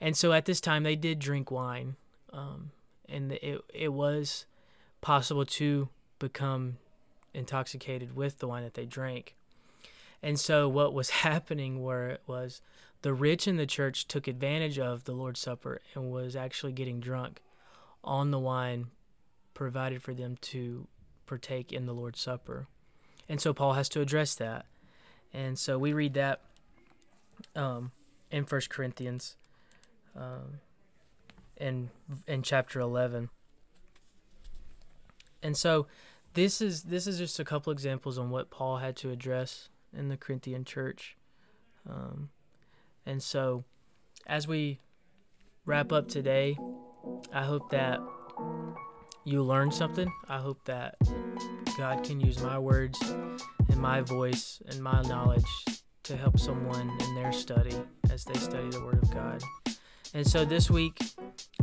And 0.00 0.16
so 0.16 0.32
at 0.32 0.44
this 0.44 0.60
time, 0.60 0.82
they 0.82 0.96
did 0.96 1.18
drink 1.18 1.50
wine. 1.50 1.96
Um, 2.32 2.70
and 3.08 3.32
it, 3.32 3.60
it 3.72 3.92
was 3.92 4.46
possible 5.00 5.46
to 5.46 5.88
become 6.18 6.78
intoxicated 7.32 8.16
with 8.16 8.38
the 8.38 8.48
wine 8.48 8.64
that 8.64 8.74
they 8.74 8.84
drank. 8.84 9.36
And 10.26 10.40
so 10.40 10.68
what 10.68 10.92
was 10.92 11.10
happening 11.22 11.84
where 11.84 12.08
it 12.08 12.22
was 12.26 12.60
the 13.02 13.14
rich 13.14 13.46
in 13.46 13.58
the 13.58 13.66
church 13.66 14.08
took 14.08 14.26
advantage 14.26 14.76
of 14.76 15.04
the 15.04 15.12
Lord's 15.12 15.38
Supper 15.38 15.80
and 15.94 16.10
was 16.10 16.34
actually 16.34 16.72
getting 16.72 16.98
drunk 16.98 17.40
on 18.02 18.32
the 18.32 18.38
wine 18.40 18.88
provided 19.54 20.02
for 20.02 20.14
them 20.14 20.36
to 20.40 20.88
partake 21.26 21.72
in 21.72 21.86
the 21.86 21.94
Lord's 21.94 22.20
Supper. 22.20 22.66
And 23.28 23.40
so 23.40 23.54
Paul 23.54 23.74
has 23.74 23.88
to 23.90 24.00
address 24.00 24.34
that. 24.34 24.66
And 25.32 25.56
so 25.60 25.78
we 25.78 25.92
read 25.92 26.14
that 26.14 26.40
um, 27.54 27.92
in 28.32 28.46
First 28.46 28.68
Corinthians 28.68 29.36
um, 30.16 30.58
in 31.56 31.90
in 32.26 32.42
chapter 32.42 32.80
11. 32.80 33.28
And 35.40 35.56
so 35.56 35.86
this 36.34 36.60
is 36.60 36.82
this 36.84 37.06
is 37.06 37.16
just 37.16 37.38
a 37.38 37.44
couple 37.44 37.72
examples 37.72 38.18
on 38.18 38.30
what 38.30 38.50
Paul 38.50 38.78
had 38.78 38.96
to 38.96 39.10
address 39.10 39.68
in 39.96 40.08
the 40.08 40.16
Corinthian 40.16 40.64
church. 40.64 41.16
Um, 41.88 42.30
and 43.04 43.22
so, 43.22 43.64
as 44.26 44.48
we 44.48 44.80
wrap 45.64 45.92
up 45.92 46.08
today, 46.08 46.56
I 47.32 47.42
hope 47.42 47.70
that 47.70 48.00
you 49.24 49.42
learned 49.42 49.74
something. 49.74 50.12
I 50.28 50.38
hope 50.38 50.64
that 50.64 50.96
God 51.76 52.04
can 52.04 52.20
use 52.20 52.40
my 52.40 52.58
words 52.58 52.98
and 53.68 53.76
my 53.80 54.00
voice 54.00 54.62
and 54.66 54.80
my 54.80 55.02
knowledge 55.02 55.44
to 56.04 56.16
help 56.16 56.38
someone 56.38 56.90
in 57.00 57.14
their 57.16 57.32
study 57.32 57.74
as 58.10 58.24
they 58.24 58.38
study 58.38 58.70
the 58.70 58.84
Word 58.84 59.02
of 59.02 59.10
God. 59.12 59.42
And 60.14 60.26
so 60.26 60.44
this 60.44 60.70
week, 60.70 60.98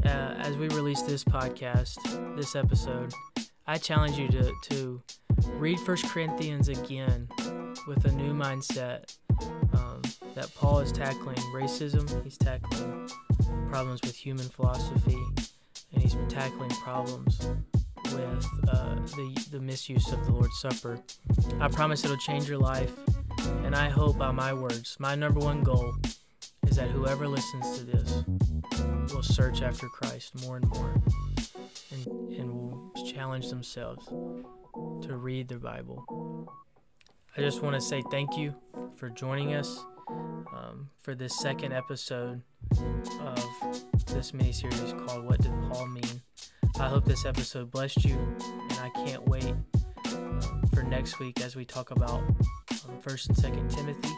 uh, 0.05 0.07
as 0.07 0.57
we 0.57 0.67
release 0.69 1.01
this 1.01 1.23
podcast, 1.23 2.35
this 2.35 2.55
episode, 2.55 3.13
I 3.65 3.77
challenge 3.77 4.17
you 4.17 4.27
to, 4.27 4.51
to 4.69 5.01
read 5.53 5.79
First 5.79 6.05
Corinthians 6.05 6.67
again 6.67 7.29
with 7.87 8.05
a 8.05 8.11
new 8.11 8.33
mindset 8.33 9.15
um, 9.73 10.01
that 10.35 10.53
Paul 10.55 10.79
is 10.79 10.91
tackling 10.91 11.37
racism, 11.53 12.23
he's 12.23 12.37
tackling 12.37 13.09
problems 13.69 14.01
with 14.03 14.15
human 14.15 14.47
philosophy, 14.47 15.21
and 15.93 16.01
he's 16.01 16.15
tackling 16.29 16.69
problems 16.69 17.47
with 18.05 18.45
uh, 18.69 18.95
the, 18.95 19.47
the 19.51 19.59
misuse 19.59 20.11
of 20.11 20.25
the 20.25 20.31
Lord's 20.31 20.59
Supper. 20.59 20.99
I 21.59 21.67
promise 21.67 22.03
it'll 22.05 22.17
change 22.17 22.47
your 22.47 22.59
life, 22.59 22.91
and 23.63 23.75
I 23.75 23.89
hope 23.89 24.17
by 24.17 24.31
my 24.31 24.53
words, 24.53 24.95
my 24.99 25.15
number 25.15 25.39
one 25.39 25.61
goal 25.63 25.93
is 26.67 26.77
that 26.77 26.89
whoever 26.89 27.27
listens 27.27 27.77
to 27.79 27.85
this 27.85 28.23
will 29.13 29.23
search 29.23 29.61
after 29.61 29.87
Christ 29.89 30.33
more 30.45 30.57
and 30.57 30.67
more 30.69 31.01
and, 31.91 32.07
and 32.39 32.53
will 32.53 32.91
challenge 33.13 33.49
themselves 33.49 34.07
to 34.07 35.17
read 35.17 35.49
the 35.49 35.57
Bible. 35.57 36.05
I 37.35 37.41
just 37.41 37.63
want 37.63 37.73
to 37.73 37.81
say 37.81 38.03
thank 38.11 38.37
you 38.37 38.53
for 38.95 39.09
joining 39.09 39.55
us 39.55 39.79
um, 40.07 40.89
for 41.01 41.15
this 41.15 41.39
second 41.39 41.73
episode 41.73 42.43
of 43.21 43.83
this 44.07 44.35
mini 44.35 44.51
series 44.51 44.93
called 45.05 45.25
What 45.25 45.41
Did 45.41 45.51
Paul 45.71 45.87
Mean? 45.87 46.21
I 46.79 46.87
hope 46.87 47.05
this 47.05 47.25
episode 47.25 47.71
blessed 47.71 48.05
you, 48.05 48.15
and 48.69 48.79
I 48.79 48.89
can't 49.05 49.27
wait 49.27 49.51
um, 50.13 50.61
for 50.75 50.83
next 50.83 51.19
week 51.19 51.41
as 51.41 51.55
we 51.55 51.65
talk 51.65 51.89
about 51.89 52.19
um, 52.19 52.99
First 53.01 53.29
and 53.29 53.37
Second 53.37 53.67
Timothy 53.71 54.13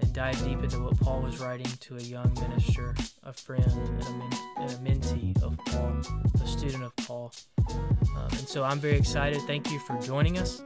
and 0.00 0.12
dive 0.12 0.42
deep 0.44 0.62
into 0.62 0.80
what 0.80 1.00
Paul 1.00 1.22
was 1.22 1.40
writing 1.40 1.70
to 1.80 1.96
a 1.96 2.00
young 2.00 2.32
minister, 2.34 2.94
a 3.22 3.32
friend, 3.32 3.64
and 3.64 4.02
a, 4.02 4.10
men- 4.10 4.32
and 4.58 4.70
a 4.70 4.76
mentee 4.76 5.42
of 5.42 5.56
Paul, 5.66 6.02
a 6.42 6.46
student 6.46 6.84
of 6.84 6.94
Paul. 6.96 7.32
Um, 7.70 8.28
and 8.30 8.48
so 8.48 8.64
I'm 8.64 8.80
very 8.80 8.98
excited. 8.98 9.40
Thank 9.42 9.70
you 9.70 9.78
for 9.80 9.98
joining 10.00 10.38
us, 10.38 10.62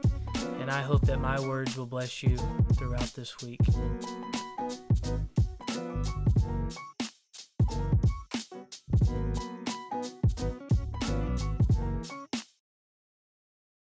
and 0.59 0.69
I 0.69 0.81
hope 0.81 1.01
that 1.07 1.19
my 1.19 1.39
words 1.39 1.77
will 1.77 1.85
bless 1.85 2.23
you 2.23 2.37
throughout 2.75 3.11
this 3.13 3.35
week. 3.41 3.59